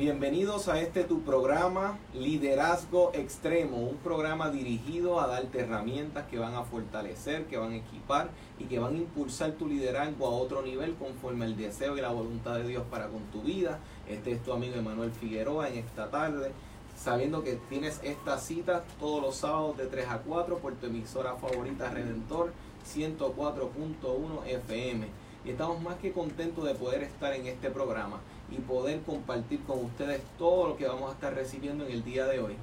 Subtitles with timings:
[0.00, 6.54] Bienvenidos a este tu programa Liderazgo Extremo, un programa dirigido a darte herramientas que van
[6.54, 10.62] a fortalecer, que van a equipar y que van a impulsar tu liderazgo a otro
[10.62, 13.78] nivel conforme el deseo y la voluntad de Dios para con tu vida.
[14.08, 16.52] Este es tu amigo Emanuel Figueroa en esta tarde,
[16.96, 21.36] sabiendo que tienes esta cita todos los sábados de 3 a 4 por tu emisora
[21.36, 22.54] favorita Redentor
[22.90, 25.08] 104.1 FM.
[25.44, 28.20] Y estamos más que contentos de poder estar en este programa
[28.50, 32.26] y poder compartir con ustedes todo lo que vamos a estar recibiendo en el día
[32.26, 32.56] de hoy.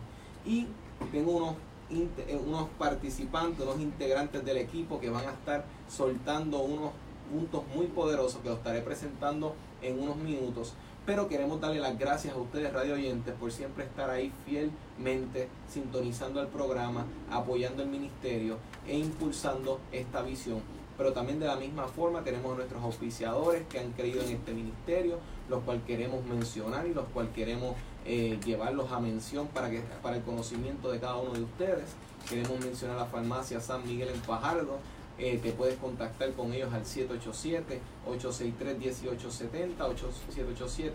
[0.46, 0.68] Y
[1.12, 1.56] tengo unos,
[1.90, 6.92] eh, unos participantes, unos integrantes del equipo que van a estar soltando unos
[7.32, 10.74] puntos muy poderosos que los estaré presentando en unos minutos.
[11.06, 16.42] Pero queremos darle las gracias a ustedes, radio oyentes, por siempre estar ahí fielmente sintonizando
[16.42, 20.62] el programa, apoyando el ministerio e impulsando esta visión.
[20.98, 24.54] Pero también de la misma forma tenemos a nuestros auspiciadores que han creído en este
[24.54, 25.20] ministerio,
[25.50, 27.76] los cuales queremos mencionar y los cuales queremos
[28.06, 31.90] eh, llevarlos a mención para, que, para el conocimiento de cada uno de ustedes.
[32.30, 34.80] Queremos mencionar la farmacia San Miguel en Fajardo,
[35.20, 37.80] eh, te puedes contactar con ellos al 787-863-1870,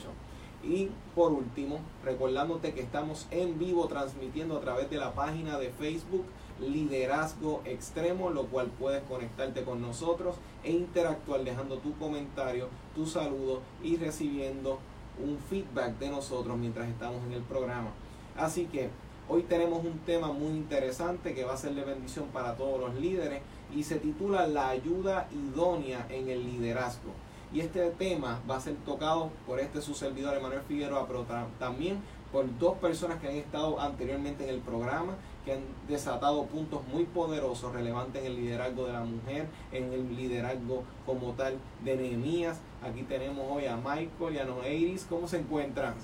[0.64, 5.70] Y por último, recordándote que estamos en vivo transmitiendo a través de la página de
[5.70, 6.24] Facebook
[6.60, 13.60] Liderazgo Extremo, lo cual puedes conectarte con nosotros e interactuar dejando tu comentario, tu saludo
[13.82, 14.78] y recibiendo
[15.22, 17.90] un feedback de nosotros mientras estamos en el programa.
[18.36, 18.90] Así que
[19.28, 22.94] hoy tenemos un tema muy interesante que va a ser de bendición para todos los
[22.94, 23.42] líderes
[23.74, 27.12] y se titula La ayuda idónea en el liderazgo.
[27.52, 31.26] Y este tema va a ser tocado por este su servidor Emanuel Figueroa, pero
[31.58, 32.00] también
[32.32, 37.04] por dos personas que han estado anteriormente en el programa, que han desatado puntos muy
[37.04, 42.60] poderosos, relevantes en el liderazgo de la mujer, en el liderazgo como tal de Nehemías.
[42.82, 45.06] Aquí tenemos hoy a Michael y a Noeiris.
[45.08, 45.94] ¿Cómo se encuentran?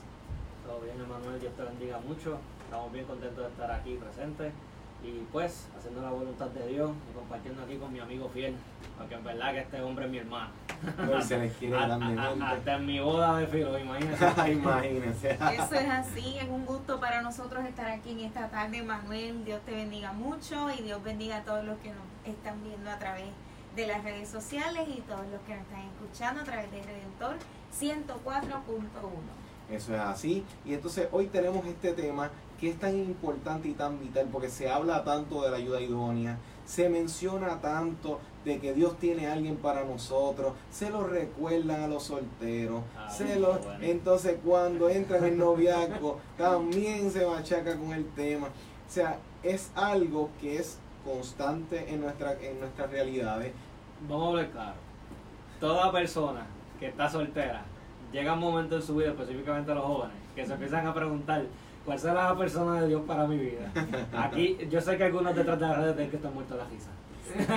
[0.67, 2.39] Todo bien, Emanuel, Dios te bendiga mucho.
[2.65, 4.53] Estamos bien contentos de estar aquí presentes
[5.03, 8.55] y pues haciendo la voluntad de Dios y compartiendo aquí con mi amigo fiel,
[8.99, 10.51] porque en verdad que este hombre es mi hermano.
[11.07, 14.27] Pues se les quiere Hasta en mi boda de filo, imagínense.
[14.53, 15.31] imagínense.
[15.31, 19.45] Eso es así, es un gusto para nosotros estar aquí en esta tarde, Manuel.
[19.45, 22.99] Dios te bendiga mucho y Dios bendiga a todos los que nos están viendo a
[22.99, 23.27] través
[23.77, 27.37] de las redes sociales y todos los que nos están escuchando a través de Redentor
[27.79, 29.49] 104.1.
[29.71, 30.45] Eso es así.
[30.65, 34.69] Y entonces hoy tenemos este tema que es tan importante y tan vital porque se
[34.69, 36.39] habla tanto de la ayuda idónea,
[36.69, 41.89] se menciona tanto de que Dios tiene a alguien para nosotros, se lo recuerdan a
[41.89, 48.07] los solteros, ah, se lo, entonces cuando entran en noviazgo también se machaca con el
[48.11, 48.49] tema.
[48.49, 53.53] O sea, es algo que es constante en, nuestra, en nuestras realidades.
[54.07, 54.77] Vamos a hablar claro.
[55.61, 56.47] Toda persona
[56.79, 57.65] que está soltera
[58.13, 61.47] llega un momento en su vida, específicamente los jóvenes, que se empiezan a preguntar
[61.89, 63.73] cuál será la persona de Dios para mi vida.
[64.13, 66.91] Aquí, yo sé que algunos detrás de tienen que estar muertos de la risa.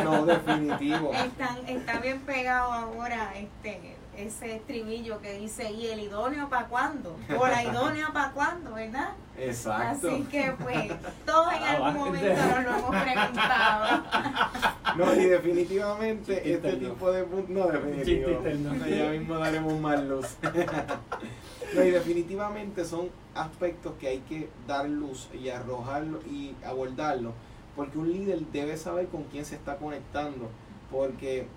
[0.05, 1.11] No, definitivo.
[1.13, 7.17] Están, está bien pegado ahora este ese estribillo que dice, ¿y el idóneo para cuándo?
[7.37, 9.11] O la idónea para cuándo, ¿verdad?
[9.37, 10.09] Exacto.
[10.09, 10.91] Así que pues,
[11.25, 14.03] todos en algún momento nos lo hemos preguntado.
[14.97, 18.43] No, y definitivamente este tipo de puntos, no, definitivo.
[18.89, 20.35] ya mismo daremos más luz.
[21.73, 27.31] no, y definitivamente son aspectos que hay que dar luz y arrojarlo y abordarlo,
[27.75, 30.49] porque un líder debe saber con quién se está conectando,
[30.91, 31.47] porque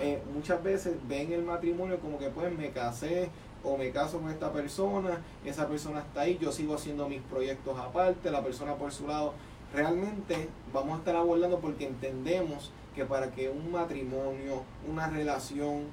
[0.00, 3.30] eh, muchas veces ven el matrimonio como que pues me casé
[3.64, 7.78] o me caso con esta persona, esa persona está ahí, yo sigo haciendo mis proyectos
[7.78, 9.32] aparte, la persona por su lado.
[9.74, 15.84] Realmente vamos a estar abordando porque entendemos que para que un matrimonio, una relación,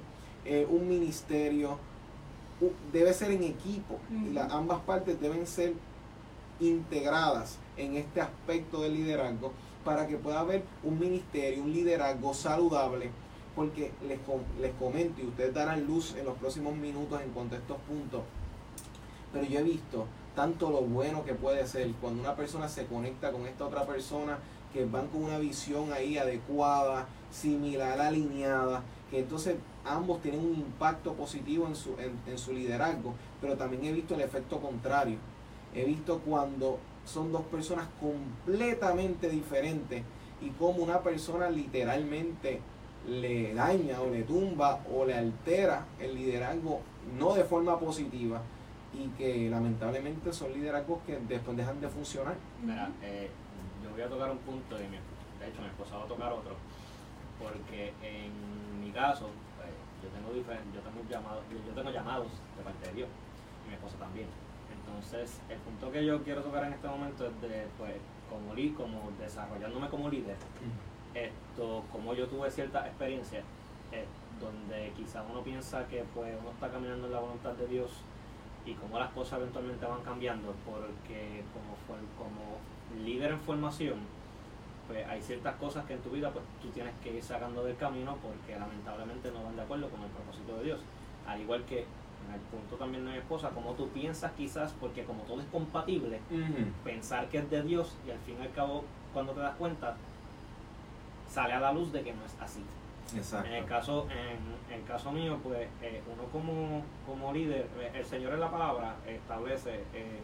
[0.44, 1.78] eh, un ministerio,
[2.92, 5.74] debe ser en equipo y ambas partes deben ser
[6.60, 9.52] integradas en este aspecto del liderazgo
[9.84, 13.10] para que pueda haber un ministerio, un liderazgo saludable
[13.54, 14.18] porque les,
[14.60, 18.22] les comento y ustedes darán luz en los próximos minutos en cuanto a estos puntos.
[19.32, 23.30] Pero yo he visto tanto lo bueno que puede ser cuando una persona se conecta
[23.30, 24.38] con esta otra persona
[24.72, 31.12] que van con una visión ahí adecuada, similar, alineada, que entonces ambos tienen un impacto
[31.14, 35.18] positivo en su, en, su liderazgo, pero también he visto el efecto contrario.
[35.74, 40.02] He visto cuando son dos personas completamente diferentes
[40.40, 42.60] y como una persona literalmente
[43.08, 46.80] le daña o le tumba o le altera el liderazgo
[47.18, 48.40] no de forma positiva
[48.94, 52.34] y que lamentablemente son liderazgos que después dejan de funcionar.
[52.62, 53.28] Mira, eh,
[53.82, 54.96] yo voy a tocar un punto y mi,
[55.40, 56.54] de hecho mi esposa va a tocar otro
[57.38, 59.68] porque en mi caso pues,
[60.02, 63.08] yo tengo diferentes, yo tengo llamados, yo tengo llamados de parte de Dios
[63.64, 64.28] y mi esposa también.
[64.72, 67.94] Entonces, el punto que yo quiero tocar en este momento es de pues
[68.30, 70.36] como como desarrollándome como líder,
[71.14, 73.40] esto, como yo tuve cierta experiencia,
[73.92, 74.04] eh,
[74.40, 77.90] donde quizás uno piensa que pues uno está caminando en la voluntad de Dios
[78.66, 82.58] y cómo las cosas eventualmente van cambiando, porque como, fue, como
[83.04, 83.98] líder en formación,
[84.86, 87.76] pues hay ciertas cosas que en tu vida pues tú tienes que ir sacando del
[87.76, 90.80] camino porque lamentablemente no van de acuerdo con el propósito de Dios.
[91.26, 95.04] Al igual que en el punto también de mi esposa, como tú piensas quizás, porque
[95.04, 96.20] como todo es compatible,
[96.82, 99.96] pensar que es de Dios y al fin y al cabo cuando te das cuenta,
[101.34, 102.62] sale a la luz de que no es así.
[103.14, 103.48] Exacto.
[103.48, 108.04] En el caso, en, el caso mío, pues eh, uno como, como líder, eh, el
[108.04, 110.20] Señor en la palabra establece eh,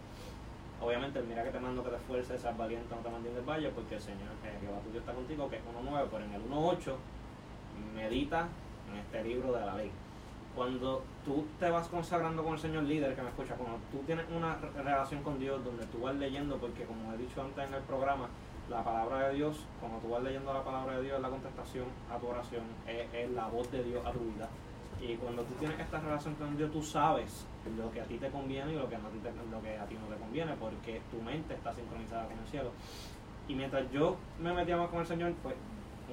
[0.80, 3.68] obviamente, mira que te mando que te esfuerces, seas valiente, no te mandes del valle,
[3.70, 6.42] porque el Señor, eh, Jehová tu Dios está contigo, que es 1.9, pero en el
[6.42, 6.94] 1.8
[7.94, 8.48] medita
[8.90, 9.90] en este libro de la ley.
[10.54, 14.24] Cuando tú te vas consagrando con el Señor líder que me escucha, cuando tú tienes
[14.34, 17.82] una relación con Dios donde tú vas leyendo, porque como he dicho antes en el
[17.82, 18.28] programa,
[18.70, 21.84] la palabra de Dios, cuando tú vas leyendo la palabra de Dios, es la contestación
[22.10, 24.48] a tu oración, es la voz de Dios a tu vida
[25.02, 27.46] y cuando tú tienes esta relación con Dios, tú sabes
[27.76, 29.18] lo que a ti te conviene y lo que, a ti,
[29.50, 32.70] lo que a ti no te conviene, porque tu mente está sincronizada con el cielo.
[33.48, 35.54] Y mientras yo me metía más con el Señor, pues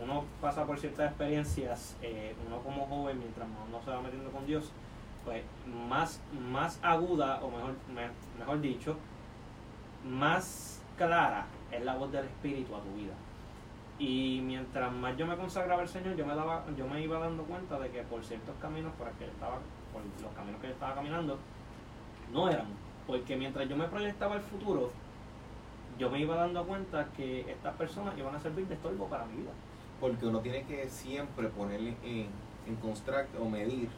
[0.02, 4.46] uno pasa por ciertas experiencias, eh, uno como joven, mientras uno se va metiendo con
[4.46, 4.72] Dios,
[5.26, 5.44] pues
[5.90, 7.76] más, más aguda, o mejor,
[8.40, 8.96] mejor dicho,
[10.06, 13.14] más clara es la voz del Espíritu a tu vida.
[14.00, 17.44] Y mientras más yo me consagraba al Señor, yo me daba, yo me iba dando
[17.44, 19.58] cuenta de que por ciertos caminos por, que estaba,
[19.92, 21.38] por los caminos que yo estaba caminando,
[22.32, 22.68] no eran.
[23.08, 24.92] Porque mientras yo me proyectaba el futuro,
[25.98, 29.38] yo me iba dando cuenta que estas personas iban a servir de estorbo para mi
[29.38, 29.52] vida.
[30.00, 32.28] Porque uno tiene que siempre ponerle en,
[32.68, 32.78] en
[33.42, 33.90] o medir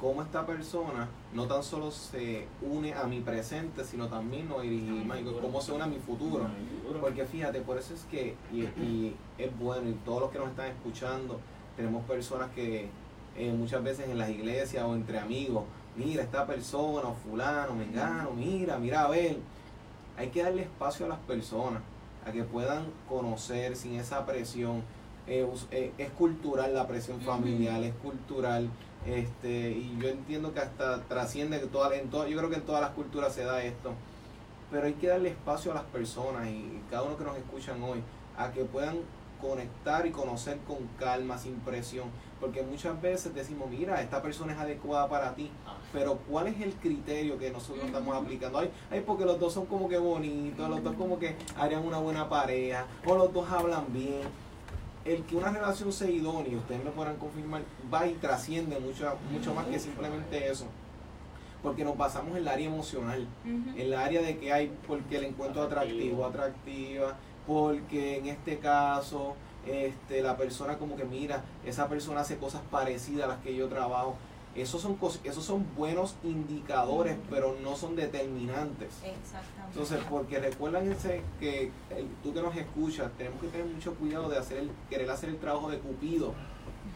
[0.00, 5.06] cómo esta persona no tan solo se une a mi presente, sino también no dirigir
[5.40, 6.46] cómo se une a mi futuro.
[7.00, 10.68] Porque fíjate, por eso es que, y, es bueno, y todos los que nos están
[10.68, 11.38] escuchando,
[11.76, 12.88] tenemos personas que
[13.36, 15.64] eh, muchas veces en las iglesias o entre amigos,
[15.96, 19.36] mira esta persona, o fulano, mengano, mira, mira a ver.
[20.16, 21.82] Hay que darle espacio a las personas,
[22.26, 24.82] a que puedan conocer sin esa presión.
[25.26, 28.68] Eh, eh, es cultural la presión familiar, es cultural
[29.06, 32.82] este, y yo entiendo que hasta trasciende que toda, en yo creo que en todas
[32.82, 33.92] las culturas se da esto.
[34.70, 38.02] Pero hay que darle espacio a las personas y cada uno que nos escuchan hoy
[38.36, 38.98] a que puedan
[39.40, 42.08] conectar y conocer con calma, sin presión.
[42.40, 45.50] Porque muchas veces decimos, mira, esta persona es adecuada para ti.
[45.66, 45.76] Ah.
[45.92, 48.58] Pero ¿cuál es el criterio que nosotros estamos aplicando?
[48.58, 51.98] Ay, ay, porque los dos son como que bonitos, los dos como que harían una
[51.98, 54.22] buena pareja, o los dos hablan bien
[55.04, 59.54] el que una relación sea idónea, ustedes me podrán confirmar, va y trasciende mucho, mucho
[59.54, 60.66] más que simplemente eso.
[61.62, 65.24] Porque nos basamos en el área emocional, en el área de que hay, porque el
[65.24, 67.16] encuentro atractivo, atractiva,
[67.46, 69.34] porque en este caso
[69.66, 73.68] este, la persona como que mira, esa persona hace cosas parecidas a las que yo
[73.68, 74.16] trabajo.
[74.54, 78.88] Esos son, esos son buenos indicadores, pero no son determinantes.
[79.04, 79.70] Exactamente.
[79.72, 80.92] Entonces, porque recuerdan
[81.38, 81.70] que
[82.22, 85.38] tú que nos escuchas, tenemos que tener mucho cuidado de hacer el, querer hacer el
[85.38, 86.34] trabajo de Cupido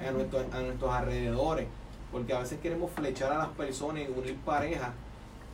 [0.05, 1.69] a, nuestro, a nuestros alrededores,
[2.11, 4.91] porque a veces queremos flechar a las personas y unir parejas,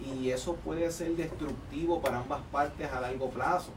[0.00, 3.70] y eso puede ser destructivo para ambas partes a largo plazo.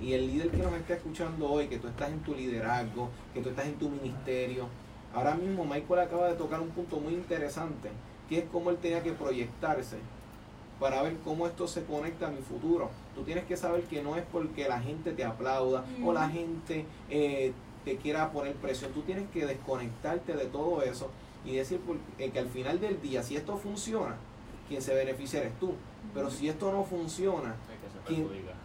[0.00, 3.40] Y el líder que nos está escuchando hoy, que tú estás en tu liderazgo, que
[3.40, 4.66] tú estás en tu ministerio,
[5.14, 7.90] Ahora mismo Michael acaba de tocar un punto muy interesante,
[8.28, 9.96] que es cómo él tenía que proyectarse
[10.78, 12.90] para ver cómo esto se conecta a mi futuro.
[13.14, 16.84] Tú tienes que saber que no es porque la gente te aplauda o la gente
[17.10, 17.52] eh,
[17.84, 18.92] te quiera poner presión.
[18.92, 21.10] Tú tienes que desconectarte de todo eso
[21.44, 21.80] y decir
[22.18, 24.16] eh, que al final del día, si esto funciona,
[24.68, 25.72] quien se beneficia eres tú.
[26.14, 27.56] Pero si esto no funciona,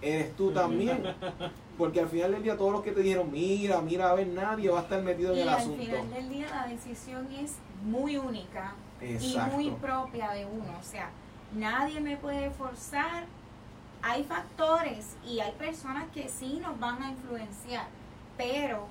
[0.01, 1.03] eres tú también.
[1.77, 4.69] Porque al final del día todos los que te dijeron, mira, mira, a ver, nadie
[4.69, 5.81] va a estar metido en el asunto.
[5.81, 10.77] Al final del día la decisión es muy única y muy propia de uno.
[10.79, 11.09] O sea,
[11.53, 13.25] nadie me puede forzar
[14.03, 17.87] hay factores y hay personas que sí nos van a influenciar,
[18.37, 18.87] pero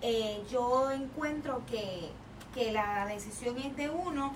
[0.00, 2.10] eh, yo encuentro que,
[2.54, 4.32] que la decisión es de uno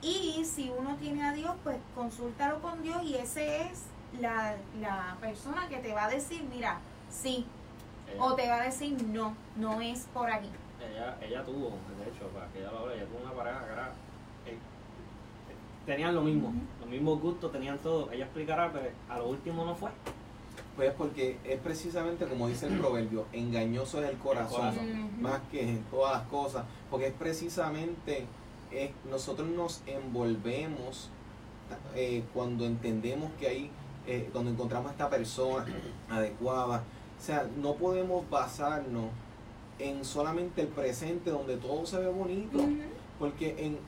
[0.00, 3.82] y si uno tiene a Dios, pues consúltalo con Dios y ese es
[4.20, 6.78] la, la persona que te va a decir, mira,
[7.12, 7.44] sí,
[8.12, 10.48] Ella- o te va a decir no, no es por aquí.
[10.80, 13.72] ella, ella tuvo, de hecho, para que ella lo hable, ella tuvo una pareja que
[13.72, 13.92] era.
[14.46, 14.56] eh,
[15.86, 16.58] tenían lo mismo, Ujú.
[16.80, 18.10] los mismos gustos, tenían todo.
[18.10, 19.90] Ella explicará, pero a lo último no fue.
[20.76, 24.74] Pues porque es precisamente como dice el proverbio, engañoso es el corazón,
[25.20, 28.24] más que en todas las cosas, porque es precisamente,
[28.70, 31.10] es, nosotros nos envolvemos
[31.94, 33.70] eh, cuando entendemos que hay,
[34.06, 35.66] eh, cuando encontramos a esta persona
[36.10, 36.82] adecuada,
[37.22, 39.04] o sea, no podemos basarnos
[39.78, 42.58] en solamente el presente donde todo se ve bonito,
[43.20, 43.78] porque en,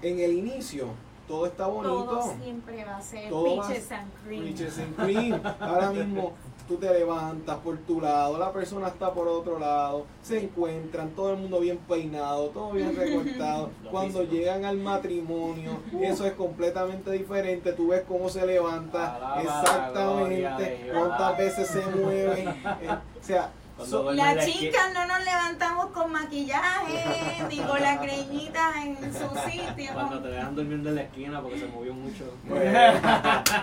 [0.00, 0.86] en el inicio
[1.28, 2.04] todo está bonito.
[2.04, 4.44] Todo siempre va a ser Todo va- peaches and cream.
[4.44, 5.40] Peaches and cream.
[5.60, 6.32] Ahora mismo
[6.68, 11.32] tú te levantas por tu lado, la persona está por otro lado, se encuentran, todo
[11.32, 13.70] el mundo bien peinado, todo bien recortado.
[13.90, 17.72] Cuando llegan al matrimonio, eso es completamente diferente.
[17.72, 22.42] Tú ves cómo se levanta, exactamente, cuántas veces se mueve.
[22.80, 22.88] eh,
[23.20, 23.50] o sea,
[23.86, 27.04] so- la Las chicas no nos levantamos con maquillaje
[27.48, 29.90] ni con las greñitas en su sitio.
[29.94, 32.24] Cuando te dejan durmiendo en la esquina porque se movió mucho.
[32.48, 32.62] Pues,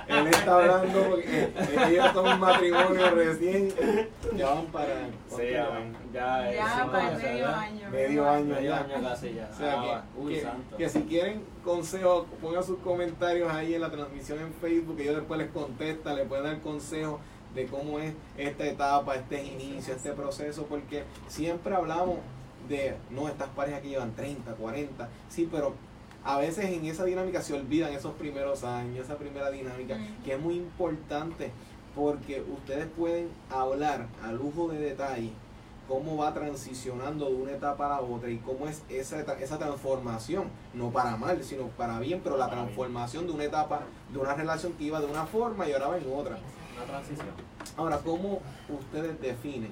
[0.08, 1.54] él está hablando porque eh,
[1.90, 3.74] ellos son un matrimonio recién,
[4.36, 5.96] ya van para Sí, amén.
[6.14, 7.90] Ya, es Ya cinco para medio año.
[7.92, 8.78] Medio año Medio ya.
[8.80, 9.50] año casi ya.
[9.54, 10.78] O sea, Ah, que, Uy, que- santo.
[10.78, 15.14] que si quieren consejos, pongan sus comentarios ahí en la transmisión en Facebook, que yo
[15.16, 17.20] después les contesta, les puedo dar consejos
[17.60, 22.18] de cómo es esta etapa, este inicio, este proceso, porque siempre hablamos
[22.68, 25.74] de, no, estas parejas que llevan 30, 40, sí, pero
[26.24, 30.40] a veces en esa dinámica se olvidan esos primeros años, esa primera dinámica, que es
[30.40, 31.52] muy importante,
[31.96, 35.32] porque ustedes pueden hablar a lujo de detalle
[35.88, 40.46] cómo va transicionando de una etapa a la otra y cómo es esa, esa transformación,
[40.76, 43.82] no para mal, sino para bien, pero la transformación de una etapa,
[44.14, 46.38] de una relación que iba de una forma y ahora va en otra.
[46.80, 47.28] Una transición.
[47.78, 49.72] Ahora, ¿cómo ustedes definen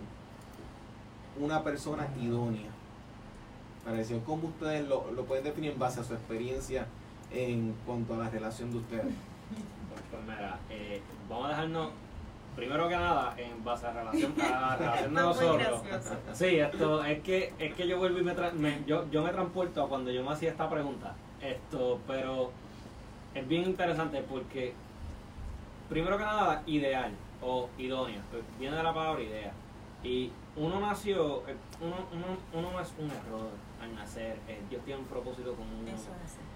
[1.40, 2.70] una persona idónea?
[3.86, 6.86] Para decir, ¿cómo ustedes lo, lo pueden definir en base a su experiencia
[7.32, 9.06] en cuanto a la relación de ustedes?
[9.06, 11.90] Pues, pues mira, eh, vamos a dejarnos,
[12.56, 15.82] primero que nada, en base a la relación, a la relación de nosotros.
[16.34, 19.30] Sí, esto es que es que yo vuelvo y me, tra- me- yo, yo me
[19.32, 21.16] transporto a cuando yo me hacía esta pregunta.
[21.42, 22.52] Esto, pero
[23.34, 24.74] es bien interesante porque
[25.90, 29.54] primero que nada, ideal o idónea, pues viene de la palabra idea.
[30.04, 33.50] Y uno nació, eh, uno, uno, uno no es un error
[33.82, 35.92] al nacer, eh, Dios tiene un propósito con uno.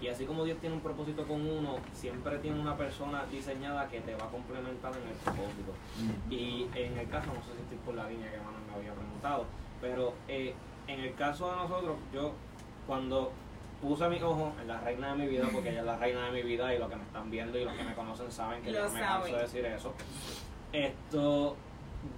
[0.00, 4.00] Y así como Dios tiene un propósito con uno, siempre tiene una persona diseñada que
[4.00, 5.72] te va a complementar en el propósito.
[6.30, 8.92] Y en el caso, no sé si estoy por la línea que Manuel me había
[8.92, 9.46] preguntado,
[9.80, 10.54] pero eh,
[10.88, 12.32] en el caso de nosotros, yo
[12.86, 13.32] cuando
[13.82, 16.30] puse mis ojos en la reina de mi vida, porque ella es la reina de
[16.32, 18.70] mi vida y los que me están viendo y los que me conocen saben que
[18.70, 19.92] Lo yo no me canso de decir eso.
[20.72, 21.56] Esto,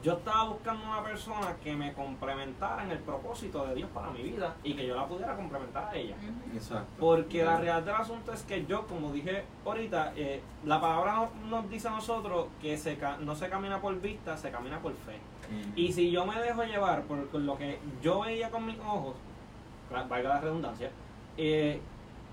[0.02, 4.22] yo estaba buscando una persona que me complementara en el propósito de Dios para mi
[4.22, 6.16] vida y que yo la pudiera complementar a ella.
[6.54, 6.86] Exacto.
[6.98, 11.30] Porque la realidad del asunto es que yo, como dije ahorita, eh, la palabra no-
[11.50, 15.18] nos dice a nosotros que se no se camina por vista, se camina por fe.
[15.76, 19.14] Y si yo me dejo llevar por, por lo que yo veía con mis ojos,
[19.92, 20.90] va- valga la redundancia,
[21.36, 21.80] eh,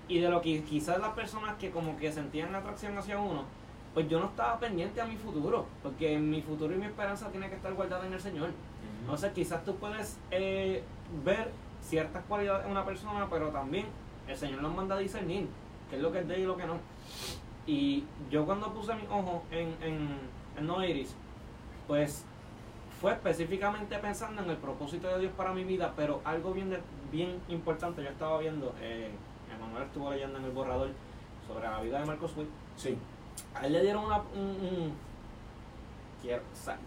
[0.08, 3.44] y de lo que quizás las personas que como que sentían atracción hacia uno,
[3.94, 7.48] pues yo no estaba pendiente a mi futuro, porque mi futuro y mi esperanza tiene
[7.48, 8.50] que estar guardada en el Señor.
[9.00, 10.82] Entonces quizás tú puedes eh,
[11.24, 11.50] ver
[11.82, 13.86] ciertas cualidades en una persona, pero también
[14.28, 15.48] el Señor nos manda a discernir
[15.90, 16.76] qué es lo que es de él y lo que no.
[17.66, 20.08] Y yo cuando puse mis ojos en, en,
[20.56, 21.14] en No Iris,
[21.86, 22.24] pues
[23.02, 26.80] fue específicamente pensando en el propósito de Dios para mi vida, pero algo bien, de-
[27.10, 29.10] bien importante, yo estaba viendo, eh,
[29.54, 30.90] Emanuel estuvo leyendo en el borrador
[31.48, 32.96] sobre la vida de Marcos Witt, Sí.
[33.54, 34.92] a él le dieron una, un, un-
[36.22, 36.78] quiero, sa-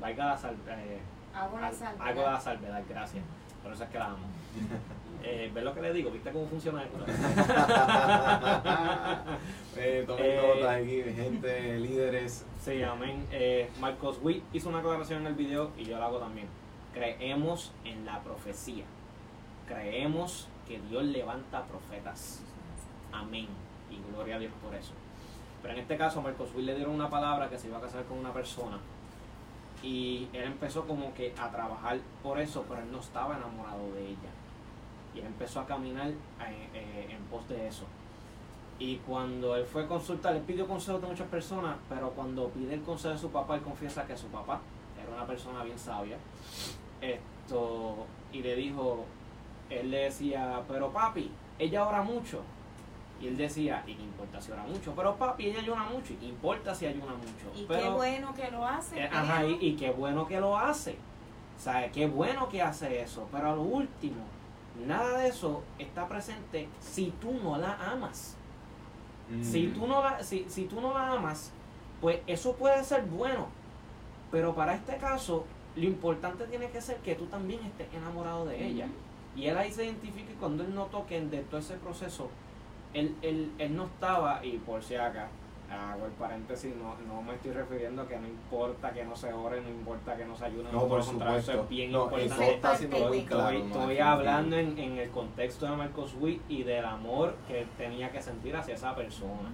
[0.00, 1.00] valga la sal, eh,
[1.32, 3.24] Hago la salvedad, gracias.
[3.62, 4.16] Por eso es que la amo.
[5.22, 6.10] Eh, ¿Ves lo que le digo?
[6.10, 6.98] ¿Viste cómo funciona esto?
[9.76, 12.46] eh, tomen Eh, aquí, gente, líderes.
[12.60, 13.26] Sí, amén.
[13.30, 16.46] Eh, Marcos Witt hizo una aclaración en el video y yo la hago también.
[16.94, 18.84] Creemos en la profecía.
[19.66, 22.42] Creemos que Dios levanta profetas.
[23.12, 23.46] Amén.
[23.90, 24.92] Y gloria a Dios por eso.
[25.62, 28.04] Pero en este caso, Marcos Witt le dieron una palabra que se iba a casar
[28.04, 28.78] con una persona.
[29.82, 34.08] Y él empezó como que a trabajar por eso, pero él no estaba enamorado de
[34.08, 34.30] ella.
[35.14, 36.14] Y él empezó a caminar eh,
[36.74, 37.84] eh, en pos de eso.
[38.78, 42.74] Y cuando él fue a consultar, él pidió consejo de muchas personas, pero cuando pide
[42.74, 44.60] el consejo de su papá, él confiesa que su papá
[45.02, 46.16] era una persona bien sabia.
[47.00, 49.04] Esto, y le dijo,
[49.68, 52.40] él le decía, pero papi, ella ora mucho.
[53.20, 54.94] Y él decía, ¿y qué importa si ora mucho?
[54.96, 56.14] Pero papi, ella ayuna mucho.
[56.14, 57.52] ¿Y qué importa si ayuna mucho?
[57.54, 58.98] Y pero, qué bueno que lo hace.
[59.04, 60.96] eh, ajá, y, y qué bueno que lo hace.
[61.58, 63.28] O sea, qué bueno que hace eso.
[63.30, 64.22] Pero a lo último,
[64.86, 68.36] nada de eso está presente si tú no la amas.
[69.30, 69.42] Mm.
[69.42, 71.52] Si tú no la, si, si tú no la amas,
[72.00, 73.48] pues eso puede ser bueno.
[74.30, 75.44] Pero para este caso,
[75.76, 78.86] lo importante tiene que ser que tú también estés enamorado de ella.
[79.36, 82.28] Y él ahí se identifica y cuando él notó que de todo ese proceso,
[82.94, 85.28] él, él, él no estaba, y por si acá,
[85.70, 89.32] hago el paréntesis, no, no me estoy refiriendo a que no importa que no se
[89.32, 91.62] ore, no importa que no se ayune, No, por por contrario, eso supuesto.
[91.62, 92.34] es bien No, importante.
[92.34, 93.58] eso está siendo muy Estoy- claro.
[93.58, 94.04] Estoy, ¿no?
[94.04, 98.56] hablando en, en el contexto de Marcos Witt y del amor que tenía que sentir
[98.56, 99.50] hacia esa persona.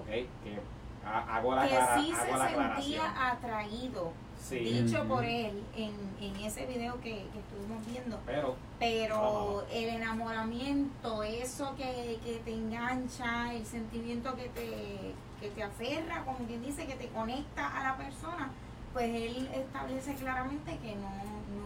[0.00, 0.06] ¿Ok?
[0.06, 0.58] Que
[1.04, 2.82] ha- hago la, que clara- sí hago se la aclaración.
[3.02, 8.18] sentía atraído, Sí, dicho por él en, en ese video que, que estuvimos viendo.
[8.26, 15.62] pero Pero el enamoramiento, eso que, que te engancha, el sentimiento que te, que te
[15.62, 18.50] aferra, como quien dice, que te conecta a la persona,
[18.92, 21.10] pues él establece claramente que no,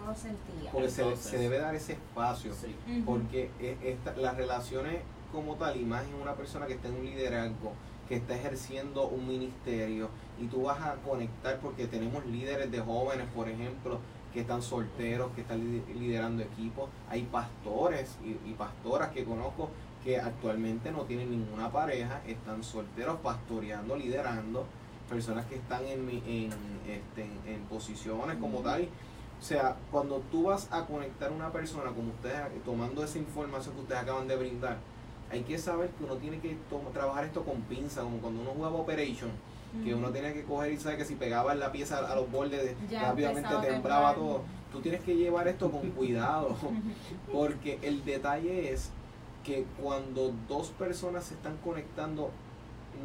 [0.00, 0.70] no lo sentía.
[0.72, 2.52] Porque se, Entonces- se debe dar ese espacio.
[2.54, 2.74] sí.
[3.04, 5.00] Porque e- esta- las relaciones
[5.32, 7.72] como tal, y más en una persona que está en un liderazgo,
[8.08, 10.08] que está ejerciendo un ministerio,
[10.40, 13.98] y tú vas a conectar porque tenemos líderes de jóvenes, por ejemplo,
[14.32, 16.88] que están solteros, que están li- liderando equipos.
[17.10, 19.70] Hay pastores y, y pastoras que conozco
[20.06, 24.64] que actualmente no tienen ninguna pareja, están solteros, pastoreando, liderando,
[25.08, 26.50] personas que están en, en,
[26.88, 28.82] este, en- posiciones como tal.
[29.40, 33.74] o sea, cuando tú vas a conectar a una persona, como ustedes, tomando esa información
[33.74, 34.76] que ustedes acaban de brindar,
[35.28, 36.56] hay que saber que uno tiene que
[36.94, 39.30] trabajar esto con pinza, como cuando uno jugaba Operation,
[39.82, 42.76] que uno tenía que coger y sabe que si pegaba la pieza a los bordes,
[42.88, 44.42] Ya rápidamente temblaba todo.
[44.72, 46.56] Tú tienes que llevar esto con cuidado,
[47.32, 48.90] porque el detalle es
[49.46, 52.32] que cuando dos personas se están conectando,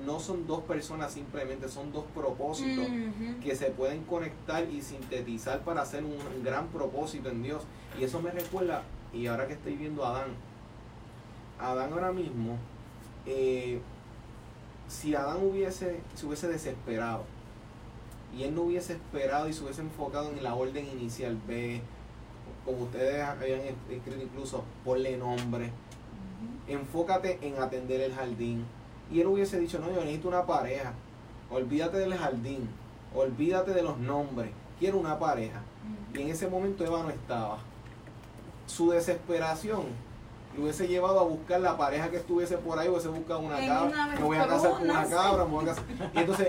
[0.07, 3.39] no son dos personas simplemente, son dos propósitos Ujú.
[3.43, 7.61] que se pueden conectar y sintetizar para hacer un, gran propósito en Dios.
[7.99, 8.81] Y eso me recuerda,
[9.13, 10.29] y ahora que estoy viendo a Adán,
[11.59, 12.57] Adán ahora mismo,
[13.27, 13.79] eh,
[14.87, 17.23] si Adán hubiese, se hubiese desesperado,
[18.35, 21.81] y él no hubiese esperado y se hubiese enfocado en la orden inicial, ve,
[22.65, 25.71] como ustedes habían escrito incluso, ponle nombre,
[26.67, 28.65] enfócate en atender el jardín.
[29.11, 30.93] Y él hubiese dicho, no, yo necesito una pareja.
[31.49, 32.69] Olvídate del jardín.
[33.13, 34.51] Olvídate de los nombres.
[34.79, 35.61] Quiero una pareja.
[36.13, 37.57] Y en ese momento Eva no estaba.
[38.67, 39.83] Su desesperación
[40.55, 43.69] lo hubiese llevado a buscar la pareja que estuviese por ahí, hubiese buscado una En
[43.69, 45.83] cabra, una me voy a casar con una cabra, me voy a casar.
[46.13, 46.47] Y entonces,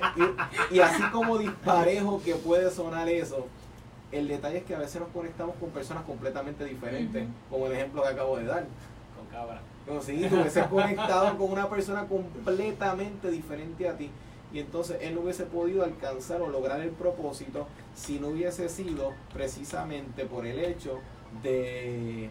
[0.70, 3.46] y, y así como disparejo que puede sonar eso,
[4.10, 8.02] el detalle es que a veces nos conectamos con personas completamente diferentes, como el ejemplo
[8.02, 8.66] que acabo de dar.
[9.16, 9.62] Con cabra.
[9.86, 14.10] Como si tú hubieses conectado con una persona completamente diferente a ti.
[14.52, 19.12] Y entonces él no hubiese podido alcanzar o lograr el propósito si no hubiese sido
[19.32, 21.00] precisamente por el hecho
[21.42, 22.28] de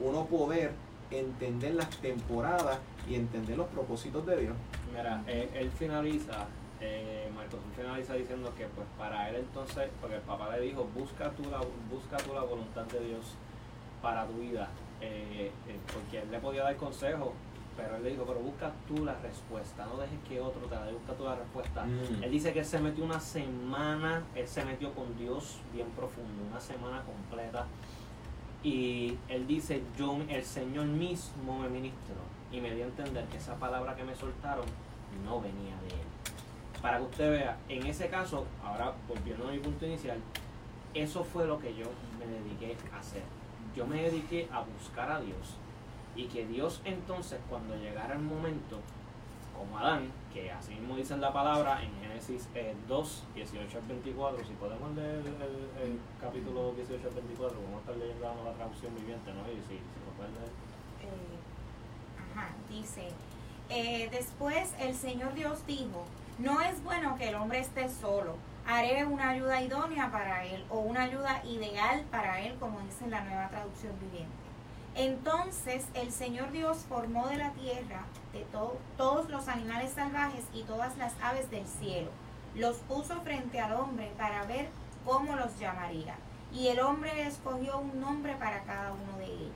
[0.00, 0.72] uno poder
[1.10, 4.54] entender las temporadas y entender los propósitos de Dios.
[4.94, 6.46] Mira, él, finaliza,
[6.80, 11.30] eh, Marcos finaliza diciendo que pues para él entonces, porque el papá le dijo, busca
[11.30, 11.60] tú la,
[11.90, 13.34] busca tú la voluntad de Dios
[14.02, 14.68] para tu vida,
[15.02, 17.32] eh, eh, porque él le podía dar consejo,
[17.76, 20.84] pero él le dijo, pero busca tú la respuesta, no dejes que otro te la
[20.84, 21.84] dé, busca tú la respuesta.
[21.84, 22.22] Mm.
[22.22, 26.44] Él dice que él se metió una semana, él se metió con Dios bien profundo,
[26.48, 27.66] una semana completa.
[28.62, 32.14] Y él dice, yo, el Señor mismo me ministró
[32.52, 34.66] y me dio a entender que esa palabra que me soltaron
[35.24, 36.80] no venía de él.
[36.80, 40.18] Para que usted vea, en ese caso, ahora volviendo a mi punto inicial,
[40.94, 41.86] eso fue lo que yo
[42.18, 43.22] me dediqué a hacer.
[43.74, 45.56] Yo me dediqué a buscar a Dios
[46.14, 48.78] y que Dios entonces cuando llegara el momento,
[49.56, 54.44] como Adán, que así mismo dice la palabra en Génesis eh, 2, 18 al 24,
[54.44, 55.22] si podemos leer
[55.82, 59.42] el capítulo 18 al 24, vamos a estar leyendo la traducción viviente, ¿no?
[59.50, 60.52] Y si, si lo pueden leer.
[61.02, 61.38] Eh,
[62.34, 63.08] ajá, dice,
[63.70, 66.04] eh, después el Señor Dios dijo,
[66.38, 70.78] no es bueno que el hombre esté solo, haré una ayuda idónea para él o
[70.78, 74.32] una ayuda ideal para él, como dice la nueva traducción viviente.
[74.94, 80.62] Entonces el Señor Dios formó de la tierra de to- todos los animales salvajes y
[80.64, 82.10] todas las aves del cielo.
[82.54, 84.68] Los puso frente al hombre para ver
[85.04, 86.14] cómo los llamaría.
[86.52, 89.52] Y el hombre escogió un nombre para cada uno de ellos.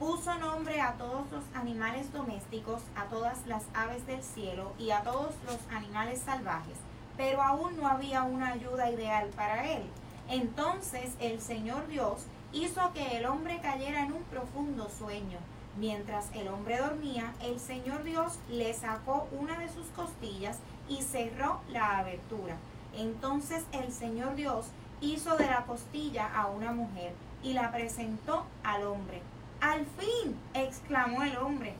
[0.00, 5.02] puso nombre a todos los animales domésticos, a todas las aves del cielo y a
[5.04, 6.76] todos los animales salvajes,
[7.16, 9.82] pero aún no había una ayuda ideal para él.
[10.28, 15.38] Entonces el Señor Dios hizo que el hombre cayera en un profundo sueño.
[15.76, 21.60] Mientras el hombre dormía, el Señor Dios le sacó una de sus costillas y cerró
[21.68, 22.56] la abertura.
[22.96, 24.66] Entonces el Señor Dios
[25.00, 29.20] hizo de la costilla a una mujer y la presentó al hombre.
[29.60, 31.74] Al fin, exclamó el hombre,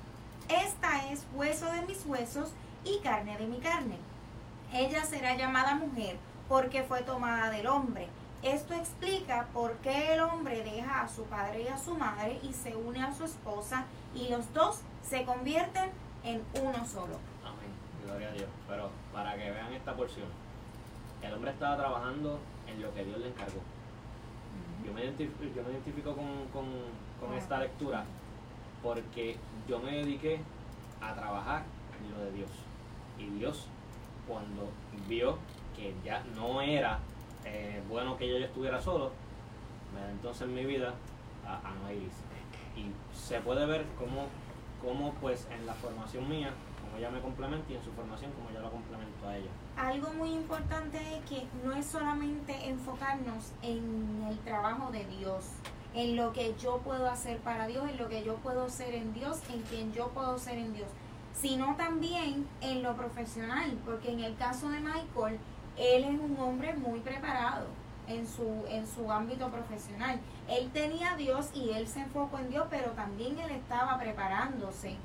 [0.49, 2.51] esta es hueso de mis huesos
[2.85, 3.97] y carne de mi carne.
[4.75, 6.17] Ella será llamada mujer
[6.49, 8.09] porque fue tomada del hombre.
[8.43, 12.53] Esto explica por qué el hombre deja a su padre y a su madre y
[12.53, 13.85] se une a su esposa
[14.17, 15.91] y los dos se convierten
[16.25, 17.21] en uno solo.
[17.45, 17.71] Amén.
[18.05, 18.49] Gloria a Dios.
[18.69, 20.27] Pero para que vean esta porción,
[21.23, 23.61] el hombre estaba trabajando en lo que Dios le encargó.
[24.85, 26.67] Yo me identifico, yo me identifico con, con,
[27.21, 28.05] con esta lectura
[28.83, 29.37] porque
[29.69, 30.41] yo me dediqué
[31.01, 31.63] a trabajar
[31.97, 32.51] en lo de Dios.
[33.19, 33.69] Y Dios,
[34.29, 34.69] cuando
[35.09, 35.39] vio
[35.77, 36.99] que ya no era
[37.45, 39.11] eh, bueno que yo estuviera solo,
[39.95, 40.95] me da entonces en mi vida
[41.47, 42.15] a, a no Iris.
[42.77, 44.27] Y se puede ver cómo,
[44.83, 46.51] cómo pues en la formación mía,
[46.83, 49.51] como ella me complementa y en su formación como yo la complemento a ella.
[49.77, 55.45] Algo muy importante es que no es solamente enfocarnos en el trabajo de Dios,
[55.95, 59.13] en lo que yo puedo hacer para Dios, en lo que yo puedo ser en
[59.15, 60.89] Dios, en quien yo puedo ser en Dios,
[61.35, 65.39] sino también en lo profesional, porque en el caso de Michael,
[65.77, 67.67] él es un hombre muy preparado
[68.07, 70.21] en su, en su ámbito profesional.
[70.49, 74.97] Él tenía a Dios y él se enfocó en Dios, pero también él estaba preparándose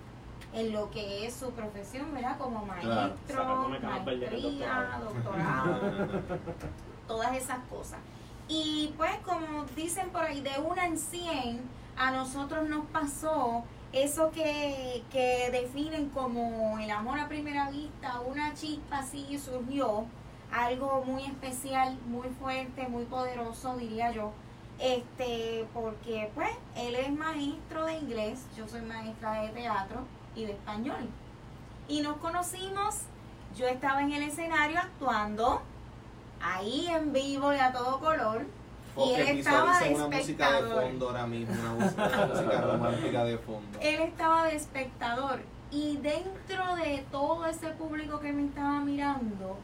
[0.54, 2.38] en lo que es su profesión, ¿verdad?
[2.38, 5.80] Como maestro, del maestría, doctorado,
[7.08, 8.00] todas esas cosas.
[8.48, 11.62] Y pues como dicen por ahí, de una en cien,
[11.96, 18.54] a nosotros nos pasó eso que, que definen como el amor a primera vista, una
[18.54, 20.06] chispa así surgió,
[20.52, 24.32] algo muy especial, muy fuerte, muy poderoso, diría yo.
[24.80, 30.54] Este, porque pues él es maestro de inglés, yo soy maestra de teatro y de
[30.54, 31.10] español.
[31.88, 33.02] Y nos conocimos,
[33.58, 35.62] yo estaba en el escenario actuando,
[36.42, 38.46] ahí en vivo y a todo color.
[38.98, 40.84] Y él estaba de una música de espectador.
[40.84, 43.80] fondo ahora mismo, una música, una música romántica de fondo.
[43.82, 45.42] Él estaba de espectador.
[45.72, 49.58] Y dentro de todo ese público que me estaba mirando,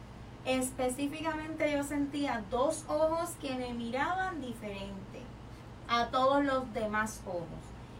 [0.44, 5.22] específicamente yo sentía dos ojos que me miraban diferente
[5.88, 7.44] a todos los demás ojos.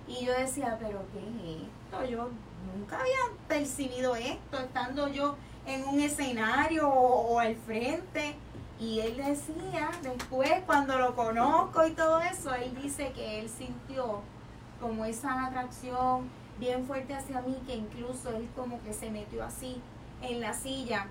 [0.09, 2.05] Y yo decía, pero ¿qué es esto?
[2.11, 2.31] Yo
[2.73, 5.35] nunca había percibido esto estando yo
[5.67, 8.37] en un escenario o, o al frente.
[8.79, 14.21] Y él decía, después cuando lo conozco y todo eso, él dice que él sintió
[14.81, 19.81] como esa atracción bien fuerte hacia mí, que incluso él como que se metió así
[20.23, 21.07] en la silla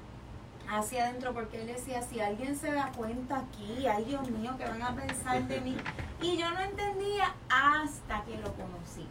[0.69, 4.65] hacia adentro porque él decía, si alguien se da cuenta aquí, ay Dios mío, que
[4.65, 5.77] van a pensar de mí?
[6.21, 9.05] Y yo no entendía hasta que lo conocí,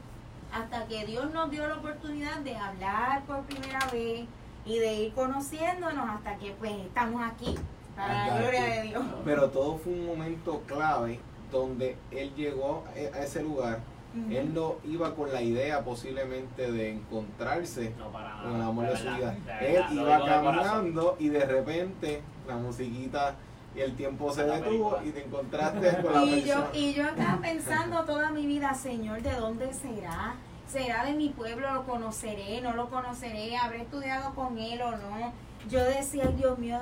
[0.52, 4.26] hasta que Dios nos dio la oportunidad de hablar por primera vez
[4.64, 7.54] y de ir conociéndonos hasta que pues estamos aquí,
[7.96, 9.04] para la gloria de Dios.
[9.24, 13.78] Pero todo fue un momento clave donde él llegó a ese lugar.
[14.16, 14.32] Ujú.
[14.32, 18.96] Él no iba con la idea posiblemente de encontrarse No para con el amor de
[18.96, 19.36] su vida.
[19.60, 23.34] Él iba digo de caminando y de repente la musiquita
[23.74, 26.68] y el tiempo se detuvo y te encontraste con la Y yo, persona.
[26.74, 30.34] y yo estaba pensando toda mi vida, Señor, ¿de dónde será?
[30.68, 31.72] ¿Será de mi pueblo?
[31.74, 32.60] ¿Lo conoceré?
[32.60, 33.56] ¿No lo conoceré?
[33.56, 35.32] ¿Habré estudiado con él o no?
[35.68, 36.78] Yo decía, "Ay, Dios mío,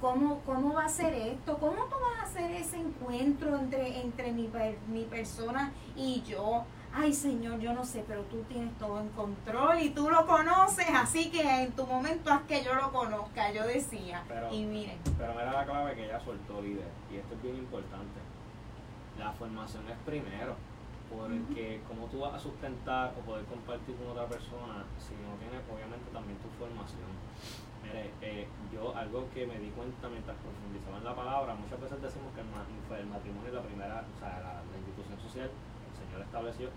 [0.00, 1.58] ¿cómo, cómo va a ser esto?
[1.58, 4.50] ¿Cómo tú vas a hacer ese encuentro entre, entre mi,
[4.88, 6.64] mi persona y yo?
[6.92, 10.86] Ay, Señor, yo no sé, pero tú tienes todo en control y tú lo conoces,
[10.92, 14.24] así que en tu momento haz que yo lo conozca, yo decía.
[14.26, 17.56] Pero- y miren, Pero mira la clave que ella soltó, líder, y esto es bien
[17.56, 18.18] importante.
[19.18, 20.56] La formación es primero,
[21.10, 25.60] porque como tú vas a sustentar o poder compartir con otra persona si no tienes
[25.68, 27.10] obviamente también tu formación.
[27.82, 32.00] Mire, eh, yo algo que me di cuenta mientras profundizaba en la palabra, muchas veces
[32.02, 35.48] decimos que el, ma- el matrimonio es la primera, o sea, la, la institución social
[35.50, 36.68] que el Señor estableció,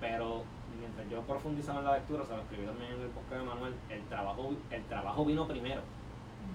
[0.00, 0.42] pero
[0.78, 3.74] mientras yo profundizaba en la lectura, se lo escribí también en el podcast de Manuel,
[3.88, 5.80] el trabajo, el trabajo vino primero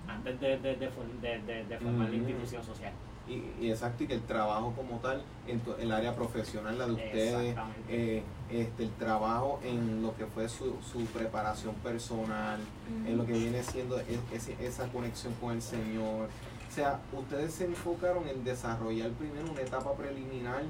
[0.08, 2.94] antes de, de, de, for- de- de- de formar la institución social.
[3.28, 6.88] Y, y exacto, y que el trabajo como tal, en tu- el área profesional, la
[6.88, 7.56] de ustedes,
[7.90, 12.60] eh, este, el trabajo en lo que fue su, su preparación personal,
[13.08, 16.28] en lo que viene siendo es- ese- esa conexión con el Señor.
[16.70, 20.64] O sea, ustedes se enfocaron en desarrollar primero una etapa preliminar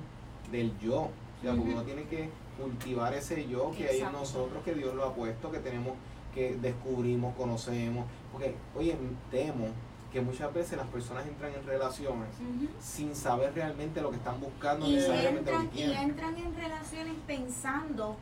[0.51, 1.09] del yo.
[1.53, 2.29] O porque uno tiene que
[2.61, 5.93] cultivar ese yo que hay en nosotros, que Dios lo ha puesto, que tenemos,
[6.35, 8.05] que descubrimos, conocemos.
[8.31, 8.95] Porque, oye,
[9.31, 9.67] temo
[10.13, 12.29] que muchas veces las personas entran en relaciones
[12.79, 17.13] sin saber realmente lo que están buscando, y necesariamente lo entran, y entran en relaciones
[17.27, 18.15] pensando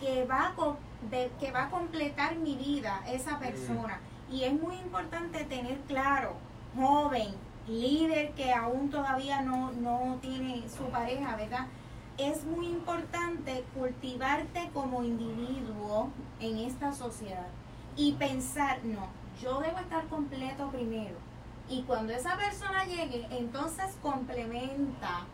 [0.00, 0.76] que va a, co-
[1.10, 4.00] de- que va a completar mi vida esa persona.
[4.30, 6.34] Y es muy importante tener claro,
[6.76, 7.28] joven,
[7.68, 11.66] líder que aún todavía no, no tiene su pareja, ¿verdad?
[12.18, 17.46] Es muy importante cultivarte como individuo en esta sociedad
[17.96, 19.06] y pensar, no,
[19.40, 21.14] yo debo estar completo primero.
[21.68, 25.26] Y cuando esa persona llegue, entonces complementa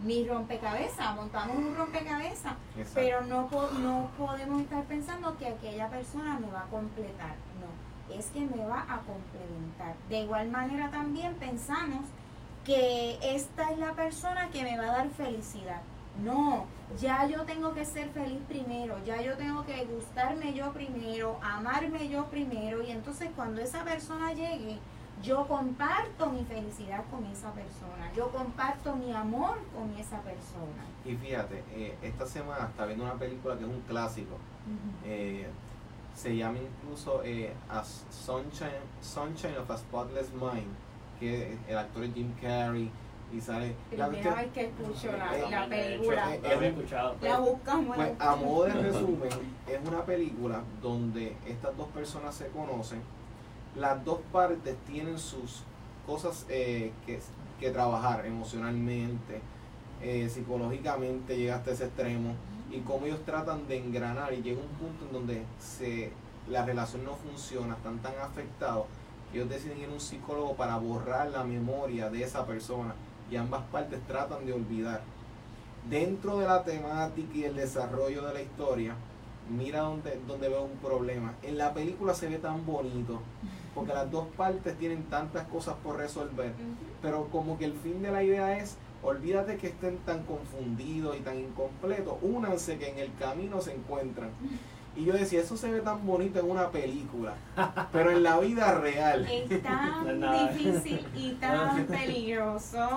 [0.00, 2.92] mi rompecabezas, montamos un rompecabezas, Exacto.
[2.94, 3.48] pero no,
[3.80, 8.66] no podemos estar pensando que aquella persona me va a completar, no, es que me
[8.66, 9.94] va a complementar.
[10.08, 12.04] De igual manera también pensamos
[12.64, 15.80] que esta es la persona que me va a dar felicidad.
[16.22, 16.64] No,
[16.98, 22.08] ya yo tengo que ser feliz primero, ya yo tengo que gustarme yo primero, amarme
[22.08, 24.78] yo primero y entonces cuando esa persona llegue,
[25.22, 30.84] yo comparto mi felicidad con esa persona, yo comparto mi amor con esa persona.
[31.04, 34.36] Y fíjate, eh, esta semana está viendo una película que es un clásico.
[35.04, 35.46] Eh,
[36.14, 40.72] se llama incluso eh, As Sunshine, Sunshine of a Spotless Mind,
[41.20, 42.90] que el actor es Jim Carrey
[43.32, 43.74] y sale...
[43.96, 47.16] la Primera vez que escucho la, Eh, la hecho, película, eh, lo había escuchado.
[47.20, 47.96] la buscamos.
[47.98, 48.44] la Pues a buscamos.
[48.44, 49.30] modo de resumen,
[49.66, 53.02] es una película donde estas dos personas se conocen.
[53.76, 55.62] Las dos partes tienen sus
[56.06, 57.20] cosas eh, que,
[57.60, 59.40] que trabajar emocionalmente,
[60.02, 62.34] eh, psicológicamente, llega hasta ese extremo.
[62.70, 66.10] Y cómo ellos tratan de engranar y llega un punto en donde se,
[66.48, 68.86] la relación no funciona, están tan afectados
[69.30, 72.94] que ellos deciden ir a un psicólogo para borrar la memoria de esa persona.
[73.30, 75.02] Y ambas partes tratan de olvidar
[75.88, 78.94] dentro de la temática y el desarrollo de la historia,
[79.50, 81.34] mira donde, donde veo un problema.
[81.42, 83.20] En la película se ve tan bonito,
[83.76, 86.52] porque las dos partes tienen tantas cosas por resolver,
[87.02, 91.20] pero como que el fin de la idea es, olvídate que estén tan confundidos y
[91.20, 94.30] tan incompletos, únanse que en el camino se encuentran.
[94.96, 97.34] Y yo decía, eso se ve tan bonito en una película,
[97.92, 99.26] pero en la vida real.
[99.26, 100.20] Es tan
[100.54, 102.88] difícil y tan peligroso.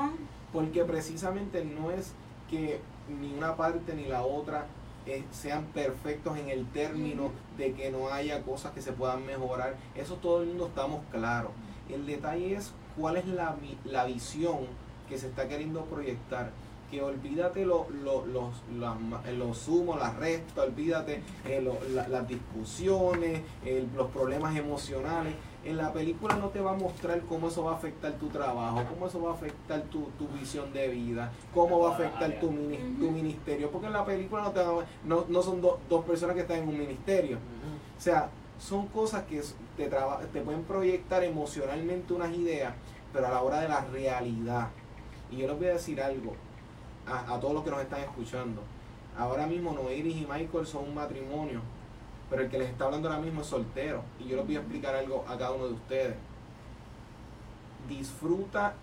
[0.54, 2.13] Porque precisamente no es
[2.50, 2.80] que
[3.20, 4.65] ni una parte ni la otra
[5.06, 9.76] eh, sean perfectos en el término de que no haya cosas que se puedan mejorar.
[9.96, 11.52] Eso todo el mundo estamos claros.
[11.90, 14.60] El detalle es cuál es la, la visión
[15.08, 16.52] que se está queriendo proyectar.
[16.89, 18.95] Que olvídate lo, lo- los, las
[19.38, 23.41] los sumos, las restas, olvídate eh, lo- la- las discusiones,
[23.95, 25.34] los problemas emocionales.
[25.65, 28.82] En la película no te va a mostrar cómo eso va a afectar tu trabajo,
[28.89, 32.49] cómo eso va a afectar tu, tu visión de vida, cómo va a afectar tu,
[32.49, 36.06] mini- tu ministerio, porque en la película no, te va no, no son do- dos
[36.06, 37.38] personas que están en un ministerio.
[37.97, 39.41] O sea, son cosas que
[39.78, 42.73] te, traba- te pueden proyectar emocionalmente unas ideas,
[43.12, 44.69] pero a la hora de la realidad.
[45.30, 46.34] Y yo les voy a decir algo
[47.10, 48.62] a, todos los que nos están escuchando.
[49.17, 51.62] Ahora mismo Noiris y Michael son un matrimonio,
[52.30, 54.02] pero el que les está hablando ahora mismo es soltero.
[54.19, 56.15] Y yo les voy a explicar algo a cada uno de ustedes.
[57.88, 58.74] Disfruta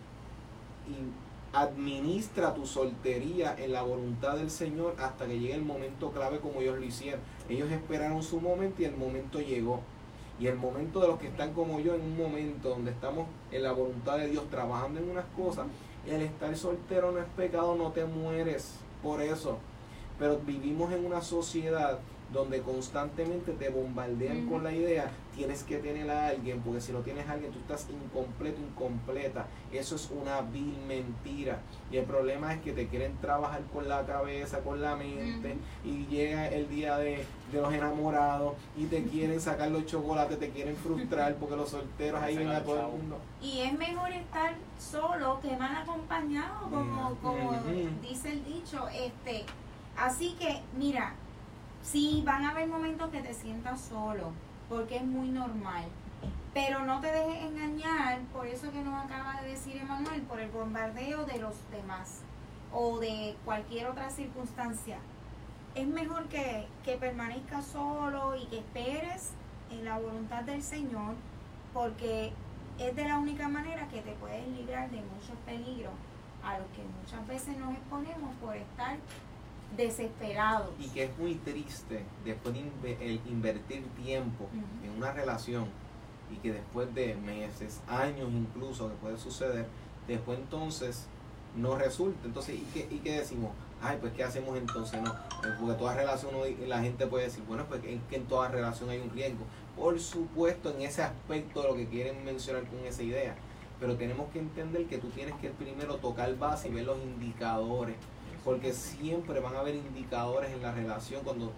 [0.88, 6.38] y administra tu soltería en la voluntad del Señor hasta que llegue el momento clave
[6.38, 7.20] como ellos lo hicieron.
[7.48, 9.80] Ellos esperaron su momento y el momento llegó.
[10.38, 13.62] Y el momento de los que están como yo en un momento donde estamos en
[13.62, 15.66] la voluntad de Dios trabajando en unas cosas,
[16.08, 19.58] el estar soltero no es pecado, no te mueres por eso.
[20.18, 21.98] Pero vivimos en una sociedad
[22.32, 27.00] donde constantemente te bombardean con la idea, tienes que tener a alguien, porque si no
[27.00, 29.46] tienes a alguien tú estás incompleto, incompleta.
[29.72, 31.60] Eso es una vil mentira.
[31.90, 36.06] Y el problema es que te quieren trabajar con la cabeza, con la mente, y
[36.06, 40.76] llega el día de, de los enamorados y te quieren sacar los chocolates, te quieren
[40.76, 43.18] frustrar porque los solteros ahí ven a todo el mundo.
[43.40, 47.16] Y es mejor estar solo que mal acompañado, como, Ujú.
[47.22, 47.88] como Ujú.
[48.02, 48.88] dice el dicho.
[48.88, 49.44] Este,
[49.96, 51.14] así que, mira,
[51.82, 54.32] sí van a haber momentos que te sientas solo,
[54.68, 55.84] porque es muy normal.
[56.52, 60.48] Pero no te dejes engañar por eso que nos acaba de decir Emanuel, por el
[60.50, 62.22] bombardeo de los demás
[62.72, 64.98] o de cualquier otra circunstancia.
[65.76, 69.32] Es mejor que, que permanezcas solo y que esperes
[69.70, 71.14] en la voluntad del Señor,
[71.74, 72.32] porque
[72.78, 75.92] es de la única manera que te puedes librar de muchos peligros
[76.42, 78.96] a los que muchas veces nos exponemos por estar
[79.76, 80.70] desesperados.
[80.78, 84.48] Y que es muy triste después de el invertir tiempo
[84.82, 85.66] en una relación
[86.32, 89.66] y que después de meses, años incluso que puede suceder,
[90.08, 91.06] después entonces
[91.54, 92.20] no resulta.
[92.24, 93.50] Entonces, ¿y qué, ¿y qué decimos?
[93.82, 95.00] Ay, pues ¿qué hacemos entonces?
[95.02, 96.32] No, eh, porque toda relación,
[96.66, 99.44] la gente puede decir, bueno, pues que en toda relación hay un riesgo.
[99.76, 103.36] Por supuesto, en ese aspecto de lo que quieren mencionar con esa idea.
[103.78, 107.96] Pero tenemos que entender que tú tienes que primero tocar base y ver los indicadores.
[108.44, 111.52] Porque siempre van a haber indicadores en la relación cuando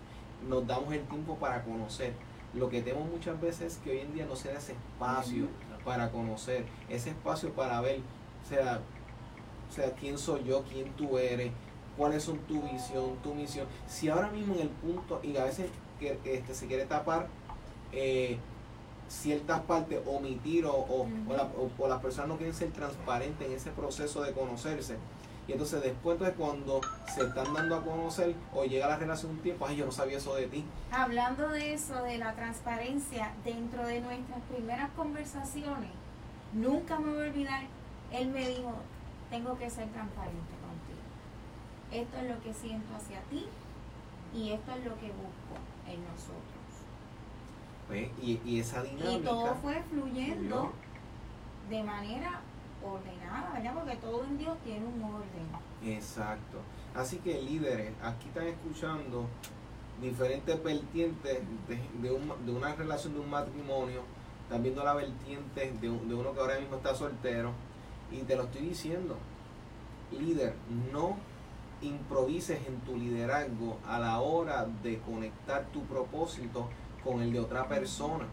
[0.49, 2.13] nos damos el tiempo para conocer.
[2.55, 5.47] Lo que tenemos muchas veces es que hoy en día no se da ese espacio
[5.85, 8.01] para conocer, ese espacio para ver,
[8.45, 8.81] o sea,
[9.69, 11.53] o sea, quién soy yo, quién tú eres,
[11.99, 13.67] cuáles son tu visión, tu misión.
[13.87, 15.69] Si ahora mismo en el punto, y a veces
[16.01, 17.27] este, se quiere tapar
[17.93, 18.39] eh,
[19.09, 21.09] ciertas partes, omitir o, o,
[21.79, 24.97] o, las personas no quieren ser transparentes en ese proceso de conocerse.
[25.49, 26.81] Y entonces después de cuando
[27.15, 30.19] se están dando a conocer o llega la relación un tiempo, ay, yo no sabía
[30.19, 30.65] eso de ti.
[30.93, 35.91] Hablando de eso, de la transparencia, dentro de nuestras primeras conversaciones,
[36.53, 37.63] nunca me voy a olvidar,
[38.13, 38.75] él me dijo,
[39.31, 40.58] tengo que ser transparente.
[41.93, 43.47] Esto es lo que siento hacia ti
[44.35, 46.45] y esto es lo que busco en nosotros.
[47.87, 49.13] Pues, y, y, esa dinámica.
[49.13, 50.73] Y todo fue fluyendo
[51.71, 52.41] de manera
[52.85, 53.75] ordenada, ¿verdad?
[53.75, 55.97] Porque todo en Dios tiene un orden.
[55.97, 56.59] Exacto.
[56.95, 59.27] Así que líderes, aquí están escuchando
[60.01, 64.03] diferentes vertientes de, de, una relación de un matrimonio,
[64.43, 67.53] están viendo la vertiente de, de uno que ahora mismo está soltero,
[68.11, 69.17] y te lo estoy diciendo,
[70.13, 70.55] líder,
[70.93, 71.17] no
[71.83, 76.69] improvises en tu liderazgo a la hora de conectar tu propósito
[77.05, 78.27] con el de otra persona.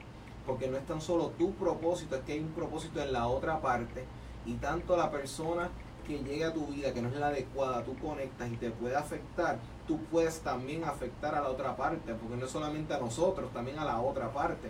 [0.46, 3.62] Porque no es tan solo tu propósito, es que hay un propósito en la otra
[3.62, 4.06] parte.
[4.46, 5.70] Y tanto la persona
[6.06, 8.96] que llega a tu vida, que no es la adecuada, tú conectas y te puede
[8.96, 13.52] afectar, tú puedes también afectar a la otra parte, porque no es solamente a nosotros,
[13.52, 14.70] también a la otra parte.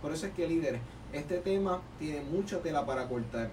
[0.00, 0.80] Por eso es que líderes,
[1.12, 3.50] este tema tiene mucha tela para cortar.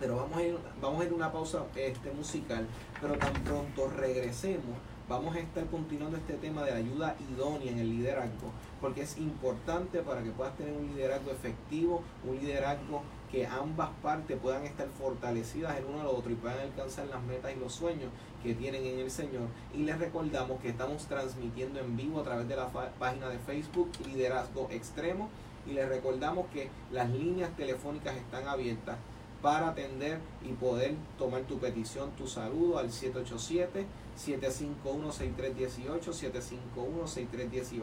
[0.00, 2.66] Pero vamos a ir, vamos a ir una pausa este, musical,
[3.00, 4.76] pero tan pronto regresemos,
[5.08, 10.00] vamos a estar continuando este tema de ayuda idónea en el liderazgo, porque es importante
[10.00, 15.76] para que puedas tener un liderazgo efectivo, un liderazgo que ambas partes puedan estar fortalecidas
[15.76, 18.10] el uno al otro y puedan alcanzar las metas y los sueños
[18.42, 19.48] que tienen en el Señor.
[19.74, 23.90] Y les recordamos que estamos transmitiendo en vivo a través de la página de Facebook
[24.06, 25.30] Liderazgo Extremo
[25.66, 28.98] y les recordamos que las líneas telefónicas están abiertas
[29.44, 36.32] para atender y poder tomar tu petición, tu saludo al 787 751-6318,
[36.76, 37.82] 751-6318.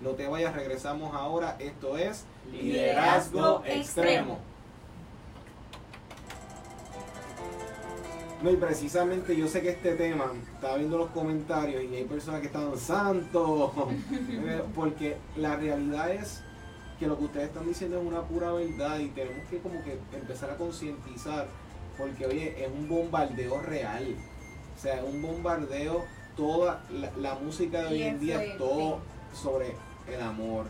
[0.00, 1.56] No te vayas, regresamos ahora.
[1.58, 4.38] Esto es Liderazgo, Extremo.
[8.42, 12.40] No, y precisamente yo sé que este tema, estaba viendo los comentarios y hay personas
[12.40, 13.72] que están santos,
[14.74, 16.44] porque la realidad es
[16.98, 19.98] que lo que ustedes están diciendo es una pura verdad y tenemos que como que
[20.12, 21.46] empezar a concientizar,
[21.98, 24.14] porque oye, es un bombardeo real.
[24.76, 26.04] O sea, un bombardeo,
[26.36, 26.84] toda
[27.18, 29.00] la, música de hoy en día es todo
[29.32, 29.74] sobre
[30.12, 30.66] el amor.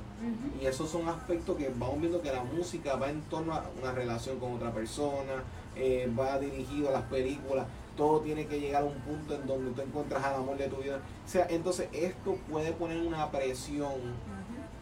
[0.61, 3.93] Y esos son aspectos que vamos viendo que la música va en torno a una
[3.93, 5.43] relación con otra persona,
[5.77, 9.71] eh, va dirigido a las películas, todo tiene que llegar a un punto en donde
[9.73, 11.01] tú encuentras al amor de tu vida.
[11.25, 13.93] O sea, entonces esto puede poner una presión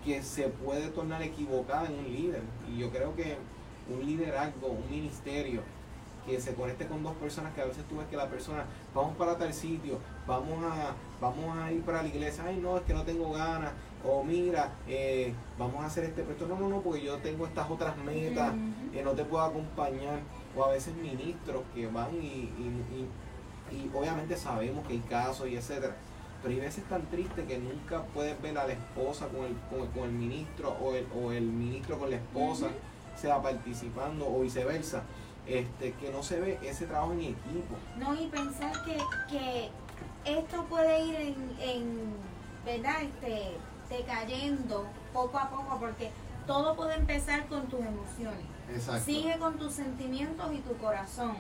[0.04, 2.42] que se puede tornar equivocada en un líder.
[2.70, 3.36] Y yo creo que
[3.88, 5.62] un liderazgo, un ministerio,
[6.26, 9.16] que se conecte con dos personas que a veces tú ves que la persona, vamos
[9.16, 12.94] para tal sitio, vamos a, vamos a ir para la iglesia, ay no, es que
[12.94, 13.72] no tengo ganas,
[14.04, 17.68] o mira, eh, vamos a hacer este proyecto, no, no, no, porque yo tengo estas
[17.70, 18.52] otras metas,
[18.92, 20.20] que no te puedo acompañar,
[20.56, 23.08] o a veces ministros que van y, y,
[23.72, 25.96] y, obviamente sabemos que hay casos y etcétera,
[26.42, 29.56] pero hay veces tan triste que nunca puedes ver a la esposa con el,
[29.92, 32.68] con, el ministro o el, o el ministro con la esposa,
[33.16, 35.04] sea participando o viceversa
[35.46, 37.76] este, que no se ve ese trabajo en equipo.
[37.98, 38.98] No, y pensar que,
[39.30, 39.70] que
[40.24, 42.14] esto puede ir en, en
[42.64, 43.02] ¿verdad?
[43.02, 43.56] Este,
[43.88, 46.10] decayendo poco a poco, porque
[46.46, 48.46] todo puede empezar con tus emociones.
[48.72, 49.04] Exacto.
[49.04, 51.36] Sigue con tus sentimientos y tu corazón.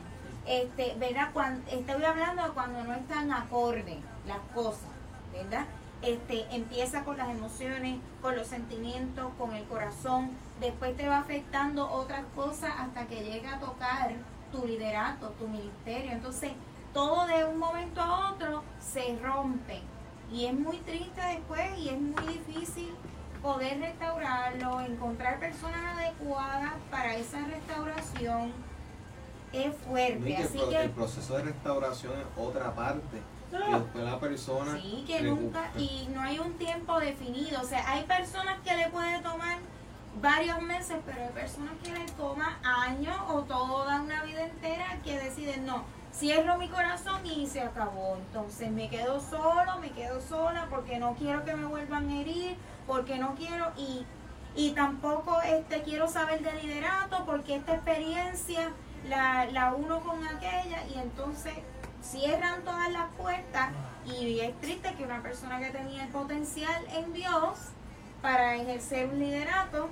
[0.46, 1.30] Este, ¿verdad?
[1.32, 4.90] Cuando, estoy hablando de cuando no están acorde las cosas,
[5.32, 5.66] ¿verdad?
[6.02, 10.30] Este, empieza con las emociones, con los sentimientos, con el corazón,
[10.60, 14.12] después te va afectando otras cosas hasta que llega a tocar
[14.50, 16.10] tu liderato, tu ministerio.
[16.10, 16.52] Entonces,
[16.92, 19.80] todo de un momento a otro se rompe.
[20.32, 22.90] Y es muy triste después y es muy difícil
[23.40, 28.52] poder restaurarlo, encontrar personas adecuadas para esa restauración.
[29.52, 30.36] Es fuerte.
[30.36, 33.20] Así que el proceso de restauración es otra parte
[33.58, 37.60] después la persona sí que nunca y no hay un tiempo definido.
[37.60, 39.58] O sea hay personas que le puede tomar
[40.20, 45.18] varios meses pero hay personas que le toma años o toda una vida entera que
[45.18, 48.16] deciden no cierro mi corazón y se acabó.
[48.16, 52.56] Entonces me quedo solo, me quedo sola porque no quiero que me vuelvan a herir,
[52.86, 54.04] porque no quiero y,
[54.54, 58.70] y tampoco este, quiero saber de liderato porque esta experiencia
[59.08, 61.54] la, la uno con aquella y entonces
[62.02, 63.70] cierran todas las puertas
[64.06, 67.58] y es triste que una persona que tenía el potencial en Dios
[68.20, 69.88] para ejercer un liderato,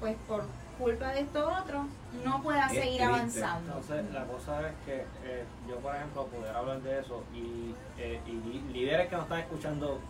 [0.00, 0.44] pues por
[0.78, 1.86] culpa de esto otro,
[2.24, 3.78] no pueda seguir avanzando.
[3.78, 8.20] Entonces, la cosa es que eh, yo, por ejemplo, poder hablar de eso y, eh,
[8.26, 10.00] y líderes que nos están escuchando,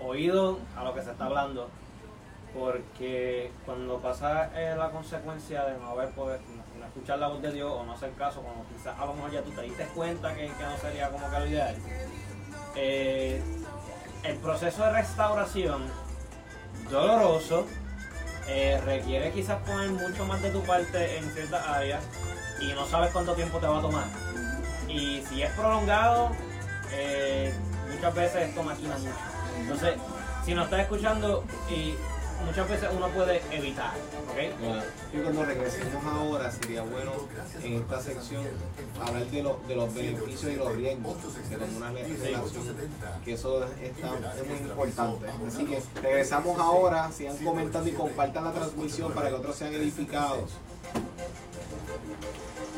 [0.00, 1.68] oído a lo que se está hablando,
[2.58, 6.55] porque cuando pasa eh, la consecuencia de no haber poder no,
[6.96, 9.42] escuchar la voz de Dios o no hacer caso, cuando quizás a lo mejor ya
[9.42, 11.76] tú te diste cuenta que, no sería como que lo ideal,
[14.22, 15.84] el proceso de restauración
[16.90, 17.66] doloroso,
[18.48, 22.02] eh, requiere quizás poner mucho más de tu parte en ciertas áreas
[22.60, 24.04] y no sabes cuánto tiempo te va a tomar.
[24.88, 26.30] Y si es prolongado,
[26.92, 27.52] eh,
[27.92, 29.12] muchas veces esto maquina mucho.
[29.60, 29.94] Entonces,
[30.44, 31.94] si nos estás escuchando y
[32.46, 33.92] muchas veces uno puede evitar.
[34.30, 34.52] ¿okay?
[35.12, 37.12] Y cuando regresemos ahora, sería bueno
[37.62, 38.44] en esta sección
[39.00, 39.36] hablar de,
[39.68, 41.16] de los beneficios y los riesgos
[41.50, 42.42] de una relación,
[43.24, 45.26] que eso está, es muy importante.
[45.46, 50.52] Así que regresamos ahora, sigan comentando y compartan la transmisión para que otros sean edificados.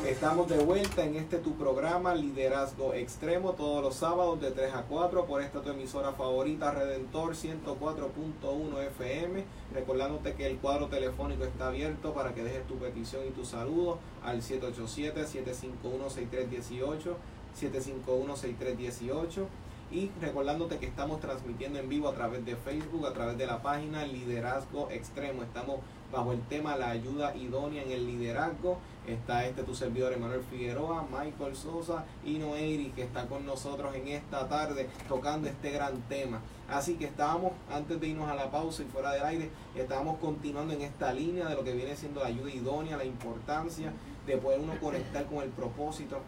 [0.05, 4.83] Estamos de vuelta en este tu programa Liderazgo Extremo todos los sábados de 3 a
[4.83, 9.43] 4 por esta tu emisora favorita Redentor 104.1 FM.
[9.73, 13.99] Recordándote que el cuadro telefónico está abierto para que dejes tu petición y tu saludo
[14.23, 17.15] al 787-751-6318,
[17.59, 19.47] 751-6318.
[19.91, 23.63] Y recordándote que estamos transmitiendo en vivo a través de Facebook, a través de la
[23.63, 25.41] página Liderazgo Extremo.
[25.41, 25.79] Estamos
[26.11, 28.77] bajo el tema La ayuda idónea en el liderazgo.
[29.09, 34.07] Está este tu servidor Emanuel Figueroa, Michael Sosa y Noeri que está con nosotros en
[34.07, 36.41] esta tarde tocando este gran tema.
[36.69, 40.75] Así que estábamos, antes de irnos a la pausa y fuera del aire, estábamos continuando
[40.75, 43.91] en esta línea de lo que viene siendo la ayuda idónea, la importancia
[44.27, 46.19] de poder uno conectar con el propósito.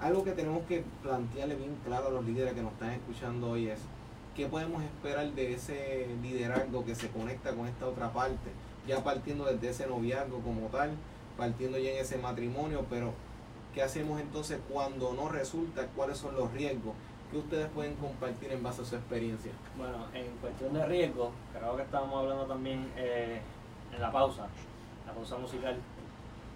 [0.00, 3.68] Algo que tenemos que plantearle bien claro a los líderes que nos están escuchando hoy
[3.68, 3.78] es,
[4.34, 8.50] ¿qué podemos esperar de ese liderazgo que se conecta con esta otra parte?
[8.84, 10.90] Ya partiendo desde ese noviazgo como tal,
[11.36, 13.12] partiendo ya en ese matrimonio, pero
[13.74, 15.86] ¿qué hacemos entonces cuando no resulta?
[15.88, 16.94] ¿Cuáles son los riesgos?
[17.30, 19.52] que ustedes pueden compartir en base a su experiencia?
[19.76, 23.40] Bueno, en cuestión de riesgo, creo que estábamos hablando también eh,
[23.92, 24.46] en la pausa,
[25.06, 25.76] la pausa musical.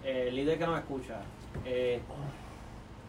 [0.03, 1.21] Eh, líder que nos escucha,
[1.65, 2.01] eh,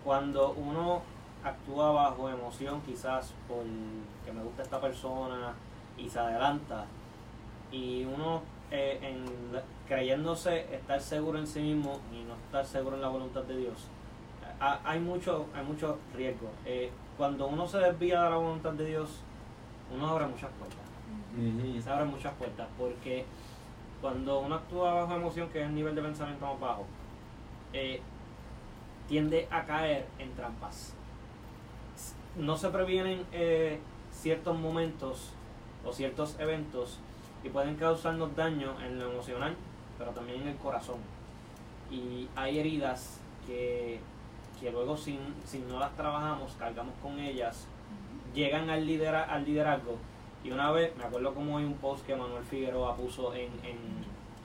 [0.04, 1.02] cuando uno
[1.44, 3.64] actúa bajo emoción, quizás por
[4.24, 5.54] que me gusta esta persona
[5.96, 6.84] y se adelanta,
[7.70, 8.42] y uno
[8.72, 9.24] en,
[9.86, 13.88] creyéndose estar seguro en sí mismo y no estar seguro en la voluntad de Dios,
[14.84, 16.48] hay mucho, hay mucho riesgo.
[16.64, 19.20] Eh, cuando uno se desvía de la voluntad de Dios,
[19.94, 20.78] uno abre muchas puertas.
[21.82, 23.24] Se abren muchas puertas porque
[24.00, 26.86] cuando uno actúa bajo emoción, que es el nivel de pensamiento más bajo,
[27.72, 28.00] eh,
[29.08, 30.94] tiende a caer en trampas.
[32.36, 33.78] No se previenen eh,
[34.10, 35.30] ciertos momentos
[35.84, 36.98] o ciertos eventos
[37.45, 39.57] y pueden causarnos daño en lo emocional,
[39.99, 40.99] pero también en el corazón.
[41.90, 44.01] Y hay heridas que,
[44.61, 47.66] que luego si, si no las trabajamos, cargamos con ellas,
[48.34, 49.97] llegan al, lidera, al liderazgo.
[50.45, 53.78] Y una vez, me acuerdo como hay un post que Manuel Figueroa puso en, en,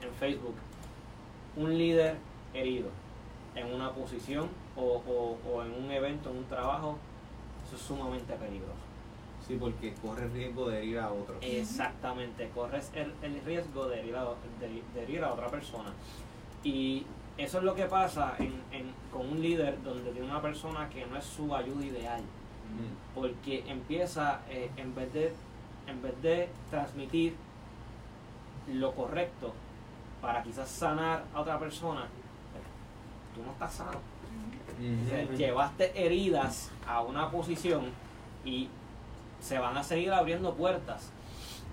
[0.00, 0.54] en Facebook,
[1.56, 2.16] un líder
[2.54, 2.88] herido
[3.54, 6.96] en una posición o, o, o en un evento, en un trabajo,
[7.66, 8.87] eso es sumamente peligroso.
[9.48, 11.36] Sí, porque corres riesgo de herir a otro.
[11.40, 14.24] Exactamente, corres el, el riesgo de herir, a,
[14.60, 15.90] de, herir a otra persona.
[16.62, 17.06] Y
[17.38, 21.06] eso es lo que pasa en, en, con un líder donde tiene una persona que
[21.06, 22.22] no es su ayuda ideal.
[23.14, 25.32] Porque empieza, eh, en, vez de,
[25.86, 27.34] en vez de transmitir
[28.70, 29.54] lo correcto
[30.20, 32.06] para quizás sanar a otra persona,
[33.34, 33.98] tú no estás sano.
[35.34, 37.86] llevaste heridas a una posición
[38.44, 38.68] y
[39.40, 41.12] se van a seguir abriendo puertas.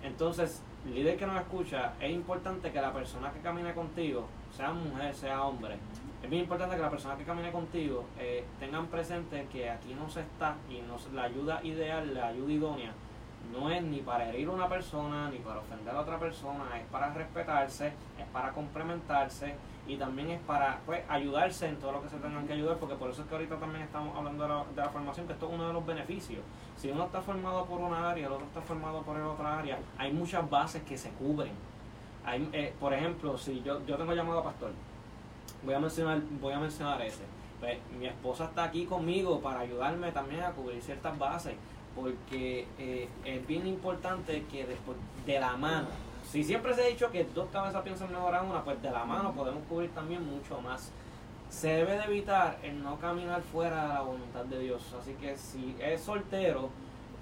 [0.03, 0.61] Entonces,
[0.93, 5.43] líder que nos escucha, es importante que la persona que camine contigo, sea mujer, sea
[5.43, 5.77] hombre,
[6.21, 10.09] es bien importante que la persona que camine contigo eh, tengan presente que aquí no
[10.09, 12.91] se está y no, la ayuda ideal, la ayuda idónea,
[13.51, 16.85] no es ni para herir a una persona, ni para ofender a otra persona, es
[16.87, 19.55] para respetarse, es para complementarse
[19.87, 22.95] y también es para pues, ayudarse en todo lo que se tengan que ayudar, porque
[22.95, 25.47] por eso es que ahorita también estamos hablando de la, de la formación, que esto
[25.47, 26.41] es uno de los beneficios.
[26.77, 30.11] Si uno está formado por una área, el otro está formado por otra área, hay
[30.11, 31.53] muchas bases que se cubren.
[32.25, 34.71] Hay, eh, por ejemplo, si yo, yo tengo llamado a pastor,
[35.63, 37.23] voy a mencionar, voy a mencionar ese.
[37.59, 41.53] pues, mi esposa está aquí conmigo para ayudarme también a cubrir ciertas bases,
[41.95, 45.87] porque eh, es bien importante que después de la mano,
[46.29, 49.05] si siempre se ha dicho que dos cabezas piensan mejor a una, pues de la
[49.05, 50.91] mano podemos cubrir también mucho más.
[51.55, 54.93] Se debe de evitar el no caminar fuera de la voluntad de Dios.
[54.99, 56.69] Así que si es soltero,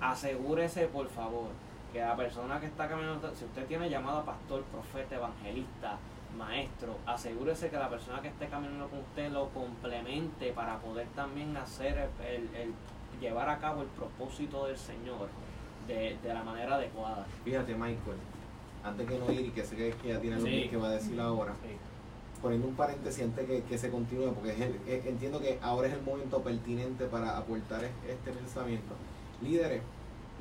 [0.02, 1.50] asegúrese por favor
[1.94, 5.98] que la persona que está caminando, si usted tiene llamado a pastor, profeta, evangelista,
[6.36, 11.56] maestro, asegúrese que la persona que esté caminando con usted lo complemente para poder también
[11.56, 12.74] hacer el, el
[13.22, 15.30] llevar a cabo el propósito del Señor
[15.88, 17.28] de, de la manera adecuada.
[17.46, 18.18] Fíjate, Michael,
[18.84, 20.68] antes que no ir y que sé que ya tiene lo Sí.
[20.72, 21.78] que va a decir ahora, Sí.
[22.44, 24.54] Poniendo un paréntesis antes que, que se continúe, porque
[25.08, 28.94] entiendo que ahora es el momento pertinente para aportar es- este pensamiento.
[29.42, 29.82] Líderes,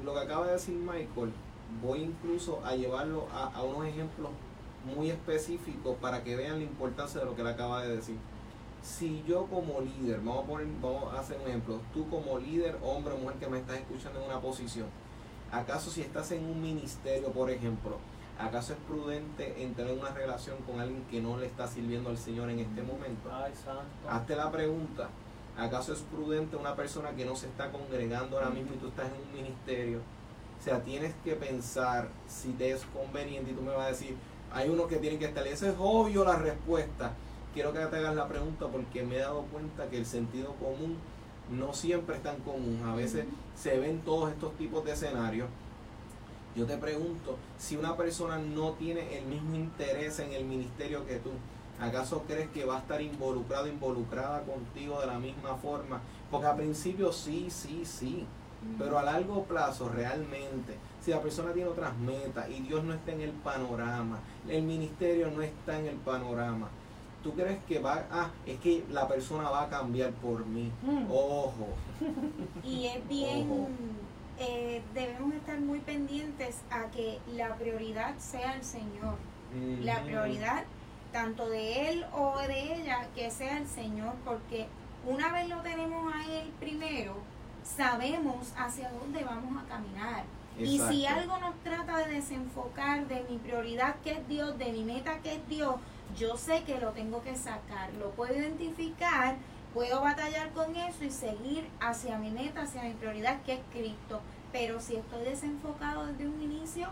[0.04, 1.32] lo que acaba de decir Michael,
[1.80, 4.30] voy incluso a llevarlo a, a unos ejemplos
[4.94, 8.16] muy específicos para que vean la importancia de lo que él acaba de decir.
[8.82, 12.76] Si yo como líder, vamos a, poner, vamos a hacer un ejemplo, tú como líder,
[12.82, 14.88] hombre o mujer que me estás escuchando en una posición,
[15.52, 17.98] ¿acaso si estás en un ministerio, por ejemplo,
[18.42, 22.18] ¿acaso es prudente entrar en una relación con alguien que no le está sirviendo al
[22.18, 23.30] Señor en este momento?
[23.32, 23.82] Ay, santo.
[24.08, 25.08] Hazte la pregunta,
[25.56, 29.06] ¿acaso es prudente una persona que no se está congregando ahora mismo y tú estás
[29.06, 30.00] en un ministerio?
[30.58, 34.16] O sea, tienes que pensar si te es conveniente y tú me vas a decir,
[34.52, 37.12] hay unos que tienen que estar, y eso es obvio la respuesta.
[37.54, 40.96] Quiero que te hagas la pregunta porque me he dado cuenta que el sentido común
[41.50, 42.80] no siempre es tan común.
[42.86, 43.26] A veces
[43.56, 45.48] se ven todos estos tipos de escenarios.
[46.54, 51.16] Yo te pregunto, si una persona no tiene el mismo interés en el ministerio que
[51.16, 51.30] tú,
[51.80, 56.00] ¿acaso crees que va a estar involucrado, involucrada contigo de la misma forma?
[56.30, 58.26] Porque al principio sí, sí, sí,
[58.78, 63.12] pero a largo plazo realmente, si la persona tiene otras metas y Dios no está
[63.12, 66.68] en el panorama, el ministerio no está en el panorama,
[67.22, 70.70] ¿tú crees que va, ah, es que la persona va a cambiar por mí?
[70.82, 71.06] Mm.
[71.10, 71.68] Ojo,
[72.64, 73.68] Y es bien, Ojo.
[74.42, 79.16] Eh, debemos estar muy pendientes a que la prioridad sea el Señor.
[79.82, 80.64] La prioridad
[81.12, 84.66] tanto de él o de ella que sea el Señor, porque
[85.06, 87.14] una vez lo tenemos a Él primero,
[87.62, 90.24] sabemos hacia dónde vamos a caminar.
[90.58, 94.84] Y si algo nos trata de desenfocar de mi prioridad que es Dios, de mi
[94.84, 95.76] meta que es Dios,
[96.16, 99.36] yo sé que lo tengo que sacar, lo puedo identificar,
[99.72, 104.20] puedo batallar con eso y seguir hacia mi meta, hacia mi prioridad que es Cristo.
[104.52, 106.88] Pero si estoy desenfocado desde un inicio,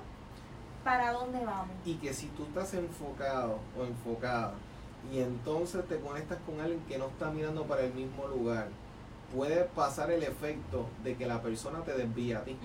[0.83, 1.69] ¿para dónde vamos?
[1.85, 4.55] Y que si tú estás enfocado o enfocada
[5.13, 8.69] y entonces te conectas con alguien que no está mirando para el mismo lugar,
[9.35, 12.57] puede pasar el efecto de que la persona te desvíe a ti,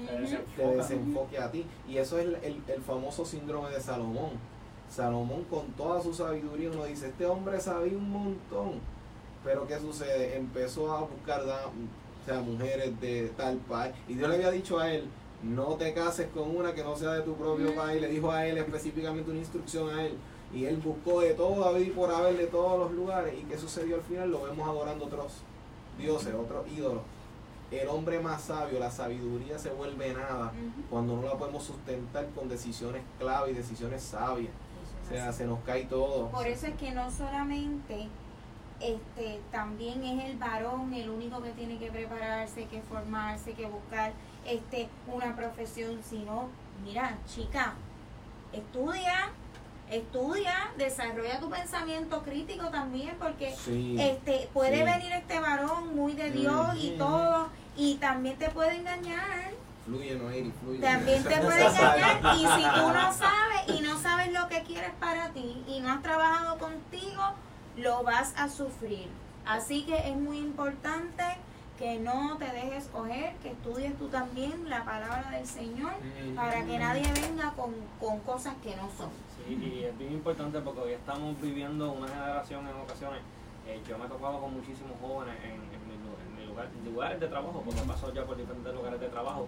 [0.56, 1.66] te desenfoque a ti.
[1.88, 4.32] Y eso es el, el- el famoso síndrome de Salomón.
[4.90, 8.80] Salomón con toda su sabiduría uno dice, este hombre sabía un montón.
[9.44, 10.38] Pero ¿qué sucede?
[10.38, 11.44] Empezó a buscar
[12.26, 13.94] o sea, mujeres de tal país.
[14.08, 15.06] Y Dios le había dicho a él,
[15.44, 17.76] no te cases con una que no sea de tu propio Mm.
[17.76, 18.02] país.
[18.02, 20.18] Le dijo a él específicamente una instrucción a él.
[20.54, 23.34] Y él buscó de todo David por haber de todos los lugares.
[23.40, 24.32] ¿Y qué sucedió al final?
[24.32, 25.34] Lo vemos adorando otros
[26.00, 27.02] dioses, otros ídolos.
[27.72, 30.52] El hombre más sabio, la sabiduría se vuelve nada
[30.90, 34.52] cuando no la podemos sustentar con decisiones clave y decisiones sabias.
[35.06, 36.30] O sea, se nos cae todo.
[36.30, 38.08] Por eso es que no solamente
[38.80, 44.12] este también es el varón el único que tiene que prepararse, que formarse, que buscar
[44.46, 46.50] este una profesión, sino
[46.84, 47.74] mira, chica,
[48.54, 49.30] estudia,
[49.90, 53.96] estudia, desarrolla tu pensamiento crítico también porque Sí.
[54.00, 54.84] este puede sí.
[54.84, 57.48] venir este varón muy de Dios y todo
[57.78, 59.52] y también te puede engañar.
[59.86, 60.80] Fluye, Noel, fluye.
[60.80, 64.92] También te puede engañar y si tú no sabes y no sabes lo que quieres
[65.00, 67.22] para ti y no has trabajado contigo,
[67.78, 69.08] lo vas a sufrir.
[69.46, 71.24] Así que es muy importante
[71.78, 75.92] que no te dejes coger, que estudies tú también la palabra del Señor
[76.36, 79.10] para que nadie venga con, con cosas que no son.
[79.46, 83.20] Sí, y es bien importante porque hoy estamos viviendo una generación en ocasiones.
[83.68, 86.70] eh, yo me he tocado con muchísimos jóvenes en, en mi, lu- en mi lugar,
[86.74, 89.48] en lugares de trabajo, porque he pasado ya por diferentes lugares de trabajo.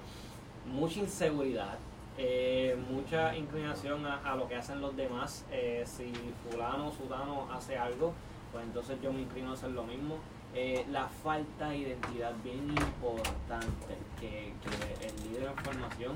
[0.65, 1.77] Mucha inseguridad,
[2.17, 5.45] eh, mucha inclinación a, a lo que hacen los demás.
[5.51, 6.11] eh, si
[6.49, 8.13] fulano o sudano hace algo,
[8.51, 10.17] pues entonces yo me inclino a hacer lo mismo.
[10.55, 16.13] Eh, la falta de identidad bien importante que, que el líder en formación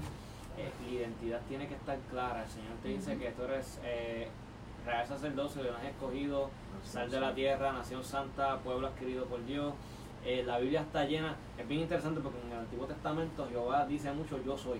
[0.57, 2.43] eh, la identidad tiene que estar clara.
[2.43, 3.79] El Señor te dice que tú eres
[4.85, 6.49] real sacerdocio, león escogido,
[6.83, 9.73] sal de la tierra, nación santa, pueblo adquirido por Dios.
[10.45, 14.41] La Biblia está llena, es bien interesante porque en el Antiguo Testamento Jehová dice mucho
[14.43, 14.79] yo soy.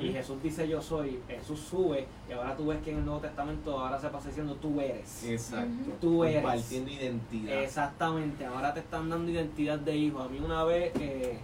[0.00, 3.20] Y Jesús dice yo soy, Jesús sube y ahora tú ves que en el Nuevo
[3.20, 5.24] Testamento ahora se pasa diciendo tú eres.
[5.24, 5.90] Exacto.
[6.00, 6.42] Tú eres.
[6.42, 7.62] Compartiendo identidad.
[7.62, 10.20] Exactamente, ahora te están dando identidad de hijo.
[10.20, 11.38] A mí una vez eh,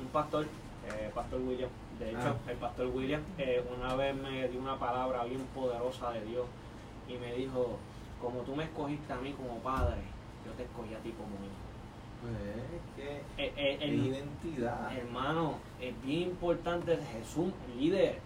[0.00, 2.50] un pastor, eh, Pastor William, de hecho, Ah.
[2.50, 6.46] el Pastor William, eh, una vez me dio una palabra bien poderosa de Dios
[7.08, 7.76] y me dijo,
[8.22, 10.00] como tú me escogiste a mí como padre,
[10.46, 11.69] yo te escogí a ti como hijo.
[12.22, 14.94] Es que Eh, eh, el- identidad.
[14.96, 18.18] Hermano, es bien importante Jesús, líder.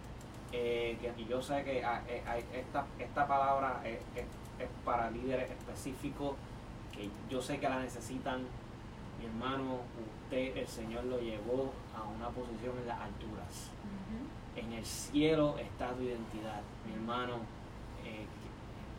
[0.51, 4.69] eh, que, y yo sé que ah, eh, hay esta, esta palabra es, es- es
[4.85, 6.35] para líderes específicos
[6.93, 8.41] que yo sé que la necesitan.
[9.19, 9.79] Mi hermano,
[10.23, 13.69] usted, el Señor lo llevó a una posición en las alturas.
[14.55, 16.61] En el cielo está tu identidad.
[16.87, 17.33] Mi hermano,
[18.05, 18.25] eh,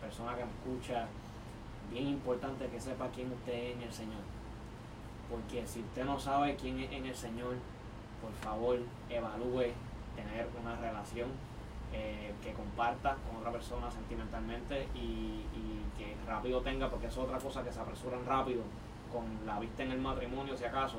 [0.00, 1.06] persona que me escucha,
[1.90, 4.20] bien importante que sepa quién usted es en el Señor.
[5.30, 7.54] Porque si usted no sabe quién es en el Señor,
[8.22, 8.78] por favor,
[9.10, 9.72] evalúe
[10.14, 11.28] tener una relación
[11.92, 17.38] eh, que comparta con otra persona sentimentalmente y, y que rápido tenga, porque es otra
[17.38, 18.62] cosa que se apresuran rápido
[19.12, 20.98] con la vista en el matrimonio, si acaso,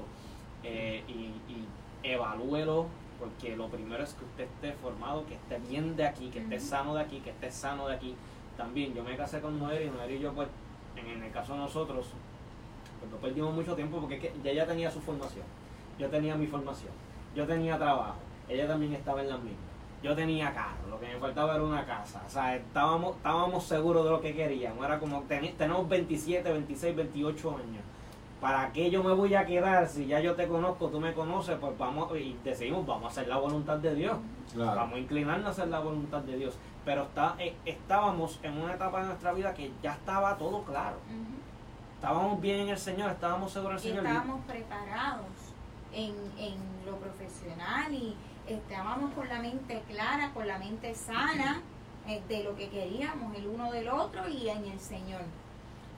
[0.64, 1.68] eh, y, y
[2.04, 2.88] evalúelo,
[3.20, 6.60] porque lo primero es que usted esté formado, que esté bien de aquí, que esté
[6.60, 8.16] sano de aquí, que esté sano de aquí.
[8.56, 10.48] También yo me casé con Noel y Noel y yo, pues,
[10.96, 12.08] en, en el caso de nosotros,
[13.00, 15.46] pues no perdimos mucho tiempo porque es que ya ella tenía su formación,
[16.00, 16.92] yo tenía mi formación,
[17.36, 18.16] yo tenía trabajo,
[18.50, 19.58] ella también estaba en la misma.
[20.04, 22.22] Yo tenía carro, lo que me faltaba era una casa.
[22.26, 24.86] O sea, estábamos, estábamos seguros de lo que queríamos.
[24.86, 27.84] Era como, teni- tenemos 27, 26, 28 años.
[28.40, 31.58] ¿Para qué yo me voy a quedar si ya yo te conozco, tú me conoces?
[31.60, 34.18] Pues vamos, y decidimos, vamos a hacer la voluntad de Dios.
[34.54, 34.76] Claro.
[34.76, 36.56] Vamos a inclinarnos a hacer la voluntad de Dios.
[36.86, 40.98] Pero está, eh, estábamos en una etapa de nuestra vida que ya estaba todo claro.
[41.98, 44.06] Estábamos bien en el Señor, estábamos seguros en el Señor.
[44.08, 45.26] estábamos preparados
[45.94, 48.16] en, en lo profesional y
[48.48, 51.62] estábamos con la mente clara, con la mente sana
[52.08, 55.22] eh, de lo que queríamos el uno del otro y en el Señor.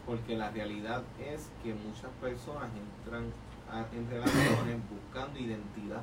[0.05, 2.69] Porque la realidad es que muchas personas
[3.03, 3.25] entran
[3.71, 6.01] a- en relaciones buscando identidad.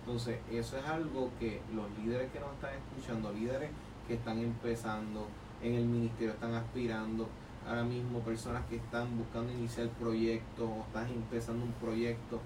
[0.00, 3.70] Entonces, eso es algo que los líderes que nos están escuchando, líderes
[4.08, 5.28] que están empezando
[5.62, 7.28] en el ministerio, están aspirando,
[7.66, 12.40] ahora mismo personas que están buscando iniciar proyectos o están empezando un proyecto,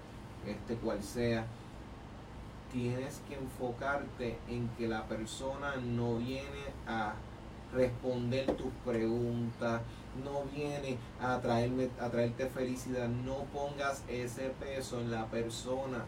[0.47, 1.47] este cual sea,
[2.73, 7.15] tienes que enfocarte en que la persona no viene a
[7.73, 9.83] responder tus preguntas,
[10.25, 16.05] no viene a, traerme, a traerte felicidad, no pongas ese peso en la persona,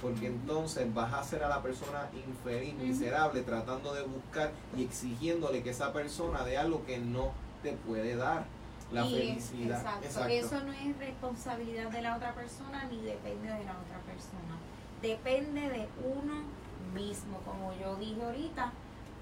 [0.00, 5.62] porque entonces vas a hacer a la persona infeliz, miserable, tratando de buscar y exigiéndole
[5.62, 7.32] que esa persona dé algo que no
[7.62, 8.44] te puede dar.
[8.92, 9.78] La Y es- felicidad.
[9.78, 10.04] exacto.
[10.06, 10.28] Exacto.
[10.32, 14.58] Eso no es responsabilidad de la otra persona ni depende de la otra persona.
[15.00, 16.42] Depende de uno
[16.92, 18.72] mismo, como yo dije ahorita,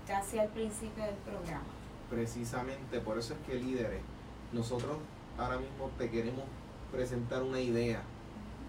[0.06, 1.64] casi al principio del programa.
[2.08, 4.00] Precisamente por eso es que líderes,
[4.52, 4.96] nosotros
[5.36, 6.44] ahora mismo te queremos
[6.90, 8.00] presentar una idea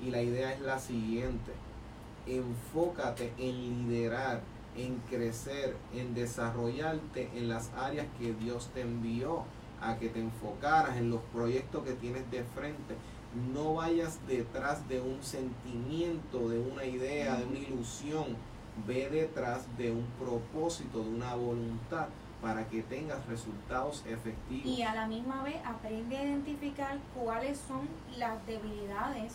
[0.03, 1.53] y la idea es la siguiente.
[2.27, 4.41] Enfócate en liderar,
[4.75, 9.43] en crecer, en desarrollarte en las áreas que Dios te envió
[9.81, 12.95] a que te enfocaras en los proyectos que tienes de frente.
[13.53, 18.37] No vayas detrás de un sentimiento, de una idea, de una ilusión.
[18.87, 22.07] Ve detrás de un propósito, de una voluntad
[22.41, 24.65] para que tengas resultados efectivos.
[24.65, 29.33] Y a la misma vez aprende a identificar cuáles son las debilidades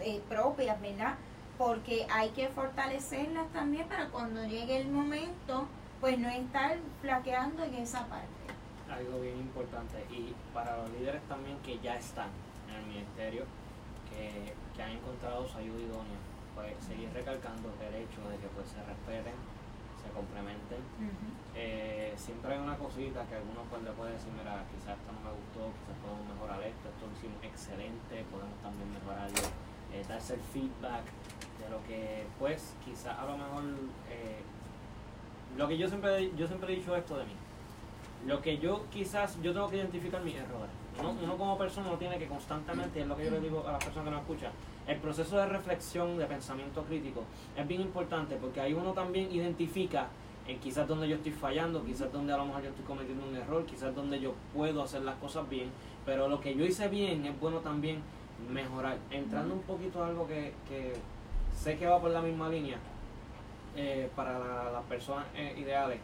[0.00, 1.14] eh, propias, ¿verdad?
[1.56, 5.66] Porque hay que fortalecerlas también para cuando llegue el momento,
[6.00, 8.43] pues no estar flaqueando en esa parte.
[8.94, 12.30] Algo bien importante y para los líderes también que ya están
[12.68, 13.44] en el ministerio,
[14.08, 16.20] que, que han encontrado su ayuda idónea,
[16.54, 19.34] pues seguir recalcando el hecho de que pues se respeten,
[19.98, 20.82] se complementen.
[21.54, 25.20] Eh, siempre hay una cosita que algunos pues le pueden decir, mira, quizás esto no
[25.22, 29.42] me gustó, quizás podemos mejorar esto, esto lo hicimos excelente, podemos también mejorarlo,
[29.90, 31.06] eh, darse el feedback
[31.58, 33.62] de lo que pues quizás a lo mejor
[34.10, 34.42] eh,
[35.56, 37.36] lo que yo siempre yo siempre he dicho esto de mí
[38.26, 40.70] lo que yo quizás yo tengo que identificar mis errores.
[41.22, 43.84] Uno, como persona no tiene que constantemente es lo que yo le digo a las
[43.84, 44.52] personas que nos escuchan
[44.86, 47.24] el proceso de reflexión de pensamiento crítico
[47.56, 50.06] es bien importante porque ahí uno también identifica
[50.46, 53.34] en quizás donde yo estoy fallando quizás donde a lo mejor yo estoy cometiendo un
[53.34, 55.70] error quizás donde yo puedo hacer las cosas bien
[56.06, 58.00] pero lo que yo hice bien es bueno también
[58.52, 58.98] mejorar.
[59.10, 60.92] Entrando un poquito a algo que, que
[61.56, 62.76] sé que va por la misma línea
[63.76, 65.98] eh, para la- las personas eh, ideales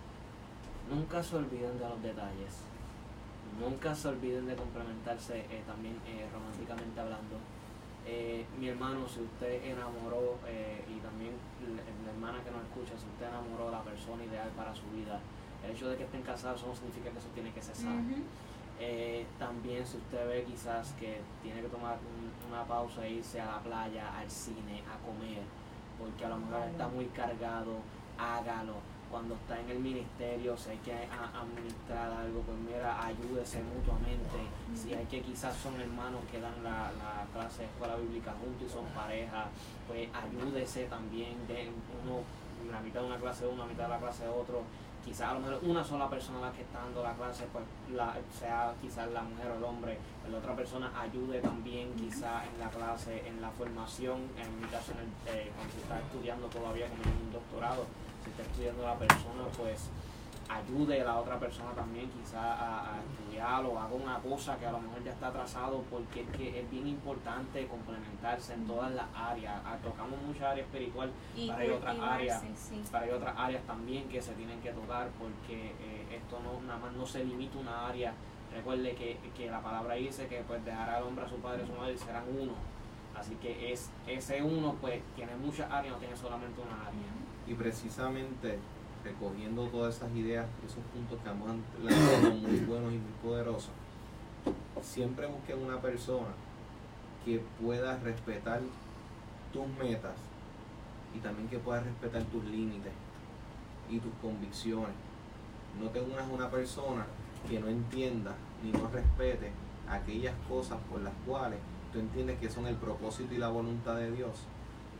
[0.90, 2.70] nunca se olviden de los detalles
[3.58, 7.36] nunca se olviden de complementarse eh, también eh, románticamente hablando
[8.06, 10.40] Eh, mi hermano, si usted enamoró,
[10.88, 11.34] y también
[11.76, 15.20] la, hermana que nos escucha, si usted enamoró a la persona ideal para su vida,
[15.62, 18.00] el hecho de que estén casados no significa que eso tiene que cesar.
[19.38, 21.98] También si usted ve quizás que tiene que tomar
[22.48, 25.44] una pausa e irse a la playa, al cine, a comer,
[26.00, 27.74] porque a lo mejor está muy cargado,
[28.16, 28.80] hágalo.
[29.10, 34.38] Cuando está en el ministerio, si hay que administrar algo, pues mira, ayúdese mutuamente.
[34.72, 36.92] Si hay que quizás son hermanos que dan la,
[37.32, 39.48] clase de escuela bíblica juntos y son pareja,
[39.88, 41.70] pues ayúdese también de
[42.04, 42.22] uno,
[42.70, 44.62] la mitad de una clase de uno, la mitad de la clase de otro.
[45.04, 48.14] Quizás a lo mejor una sola persona la que está dando la clase, pues la,
[48.38, 49.98] sea quizás la mujer o el hombre,
[50.30, 54.92] la otra persona ayude también quizás en la clase, en la formación, en mi caso,
[54.92, 57.86] en eh, cuando se está estudiando todavía como en un doctorado,
[58.24, 59.90] si está estudiando la persona, pues
[60.50, 64.72] ayude a la otra persona también quizá a, estudiar o haga una cosa que a
[64.72, 69.06] lo mejor ya está atrasado porque es que es bien importante complementarse en todas las
[69.14, 69.60] áreas.
[69.64, 71.10] Ah, tocamos muchas áreas espiritual,
[71.46, 72.42] para hay otras áreas,
[72.90, 76.80] para hay otras áreas también que se tienen que tocar porque eh, esto no nada
[76.80, 78.12] más no se limita a una área.
[78.52, 81.64] Recuerde que, que la palabra dice que pues dejará al hombre a su padre y
[81.64, 82.52] a su madre y serán uno.
[83.16, 87.29] Así que es ese uno pues tiene muchas áreas, no tiene solamente una área.
[87.50, 88.60] Y precisamente
[89.02, 91.48] recogiendo todas esas ideas, esos puntos que hemos
[91.82, 93.72] lanzado muy buenos y muy poderosos,
[94.80, 96.28] siempre busquen una persona
[97.24, 98.60] que pueda respetar
[99.52, 100.14] tus metas
[101.12, 102.92] y también que pueda respetar tus límites
[103.90, 104.94] y tus convicciones.
[105.82, 107.04] No te unas a una persona
[107.48, 109.50] que no entienda ni no respete
[109.88, 111.58] aquellas cosas por las cuales
[111.92, 114.46] tú entiendes que son el propósito y la voluntad de Dios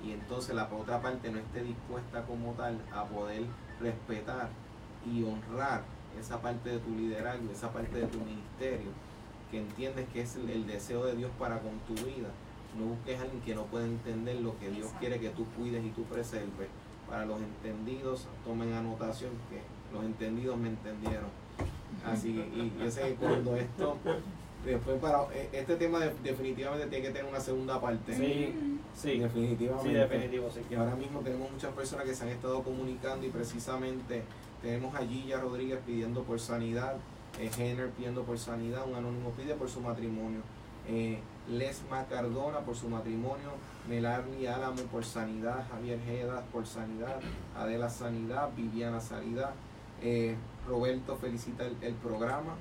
[0.05, 3.44] y entonces la otra parte no esté dispuesta como tal a poder
[3.80, 4.48] respetar
[5.07, 5.82] y honrar
[6.18, 8.90] esa parte de tu liderazgo, esa parte de tu ministerio,
[9.51, 12.28] que entiendes que es el, deseo de Dios para con tu vida.
[12.78, 15.84] No busques a alguien que no pueda entender lo que Dios quiere que tú cuides
[15.84, 16.68] y tú preserves.
[17.09, 19.61] Para los entendidos, tomen anotación que
[19.92, 21.28] los entendidos me entendieron.
[22.07, 23.96] Así y yo sé que cuando esto
[24.64, 28.14] después para e, este tema definitivamente tiene que tener una segunda parte.
[28.14, 28.54] Sí,
[28.94, 29.18] sí.
[29.18, 29.88] Definitivamente.
[29.88, 30.61] Sí, definitivo, sí.
[30.70, 34.22] Y ahora mismo tenemos muchas personas que se han estado comunicando y precisamente
[34.62, 36.96] tenemos a Gilla Rodríguez pidiendo por sanidad,
[37.38, 40.40] eh, Henner pidiendo por sanidad, un anónimo pide por su matrimonio,
[40.88, 43.52] eh, Lesma Cardona por su matrimonio,
[43.88, 47.20] Melarni Álamo por sanidad, Javier Jedas por sanidad,
[47.56, 49.52] Adela Sanidad, Viviana Sanidad,
[50.02, 50.36] eh,
[50.68, 52.56] Roberto felicita el programa,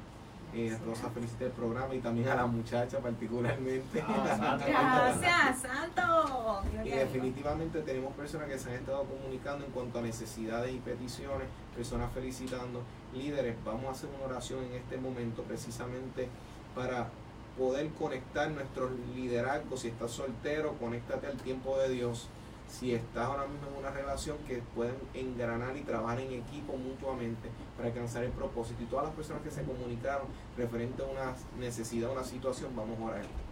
[0.54, 4.04] eh, Rosa felicita el programa y también a la muchacha particularmente.
[4.08, 6.64] Ah, Gracias, Santo.
[6.84, 11.48] Y definitivamente tenemos personas que se han estado comunicando en cuanto a necesidades y peticiones,
[11.76, 12.82] personas felicitando.
[13.14, 16.30] Líderes, vamos a hacer una oración en este momento precisamente
[16.76, 17.10] para
[17.58, 19.82] poder conectar nuestros liderazgos.
[19.82, 22.28] Si estás soltero, conéctate al tiempo de Dios
[22.70, 27.50] si estás ahora mismo en una relación que pueden engranar y trabajar en equipo mutuamente
[27.76, 28.84] para alcanzar el propósito.
[28.84, 33.04] Y todas las personas que se comunicaron referente a una necesidad, una situación, vamos a
[33.04, 33.49] orar.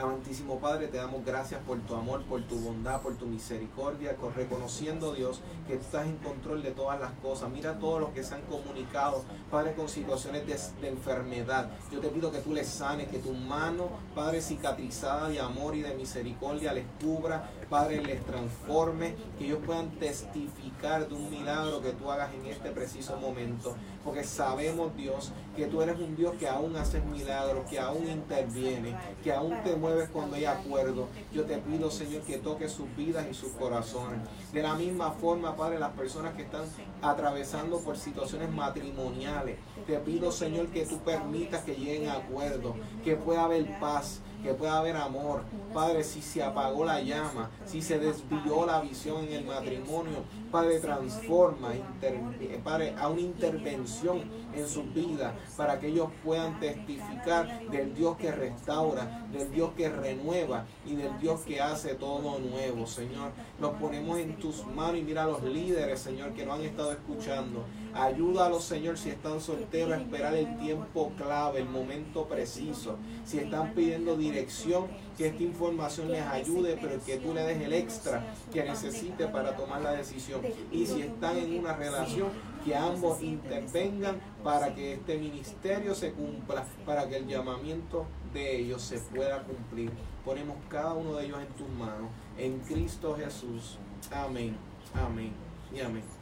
[0.00, 5.12] Amantísimo Padre, te damos gracias por tu amor, por tu bondad, por tu misericordia, reconociendo
[5.12, 7.50] Dios que tú estás en control de todas las cosas.
[7.50, 11.70] Mira todos los que se han comunicado, Padre, con situaciones de, enfermedad.
[11.90, 15.82] Yo te pido que tú les sanes, que tu mano, Padre, cicatrizada de amor y
[15.82, 21.90] de misericordia les cubra, Padre, les transforme, que ellos puedan testificar de un milagro que
[21.90, 23.74] tú hagas en este preciso momento.
[24.08, 28.96] Porque sabemos, Dios, que tú eres un Dios que aún haces milagros, que aún interviene,
[29.22, 31.08] que aún te mueves cuando hay acuerdo.
[31.30, 34.20] Yo te pido, Señor, que toques sus vidas y sus corazones.
[34.50, 36.62] De la misma forma, Padre, las personas que están
[37.02, 43.14] atravesando por situaciones matrimoniales, te pido, Señor, que tú permitas que lleguen a acuerdo, que
[43.14, 45.42] pueda haber paz, que pueda haber amor.
[45.72, 50.78] Padre, si se apagó la llama, si se desvió la visión en el matrimonio, Padre,
[50.78, 54.22] transforma, eh, Padre, a una intervención
[54.54, 59.90] en sus vidas para que ellos puedan testificar del Dios que restaura, del Dios que
[59.90, 63.32] renueva y del Dios que hace todo nuevo, Señor.
[63.60, 66.92] Nos ponemos en tus manos y mira a los líderes, Señor, que no han estado
[66.92, 67.64] escuchando.
[67.98, 72.96] Ayúdalos, Señor, si están solteros a esperar el tiempo clave, el momento preciso.
[73.24, 74.86] Si están pidiendo dirección,
[75.16, 79.56] que esta información les ayude, pero que tú le des el extra que necesite para
[79.56, 80.40] tomar la decisión.
[80.70, 82.28] Y si están en una relación,
[82.64, 88.80] que ambos intervengan para que este ministerio se cumpla, para que el llamamiento de ellos
[88.82, 89.90] se pueda cumplir.
[90.24, 93.78] Ponemos cada uno de ellos en tus manos, en Cristo Jesús.
[94.12, 94.56] Amén,
[94.94, 95.32] amén
[95.74, 96.17] y amén.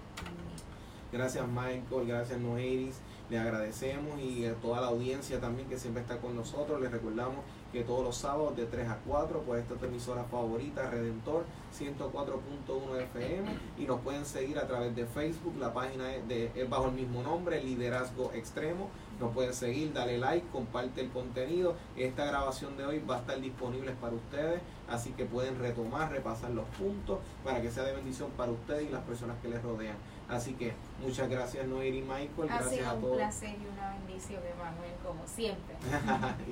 [1.17, 2.97] Gracias Michael, gracias Noeris,
[3.31, 6.79] le agradecemos y a toda la audiencia también que siempre está con nosotros.
[6.79, 7.39] Les recordamos
[7.73, 11.45] que todos los sábados de 3 a 4 por esta emisora favorita, Redentor
[11.75, 13.49] 104.1 FM
[13.79, 17.63] y nos pueden seguir a través de Facebook, la página es bajo el mismo nombre,
[17.65, 18.91] Liderazgo Extremo.
[19.19, 21.77] Nos pueden seguir, dale like, comparte el contenido.
[21.97, 24.61] Esta grabación de hoy va a estar disponible para ustedes,
[24.91, 28.93] así que pueden retomar, repasar los puntos para que sea de bendición para ustedes y
[28.93, 29.97] las personas que les rodean.
[30.29, 33.17] Así que muchas gracias Noir y Michael, Ha gracias sido a un todos.
[33.17, 35.77] placer y una bendición, Emanuel, como siempre.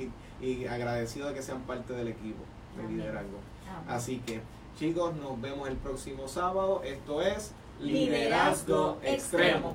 [0.41, 2.45] y, y agradecido de que sean parte del equipo
[2.77, 2.97] de Amén.
[2.99, 3.39] liderazgo.
[3.68, 3.85] Amén.
[3.89, 4.41] Así que,
[4.79, 6.83] chicos, nos vemos el próximo sábado.
[6.85, 9.72] Esto es Liderazgo Extremo.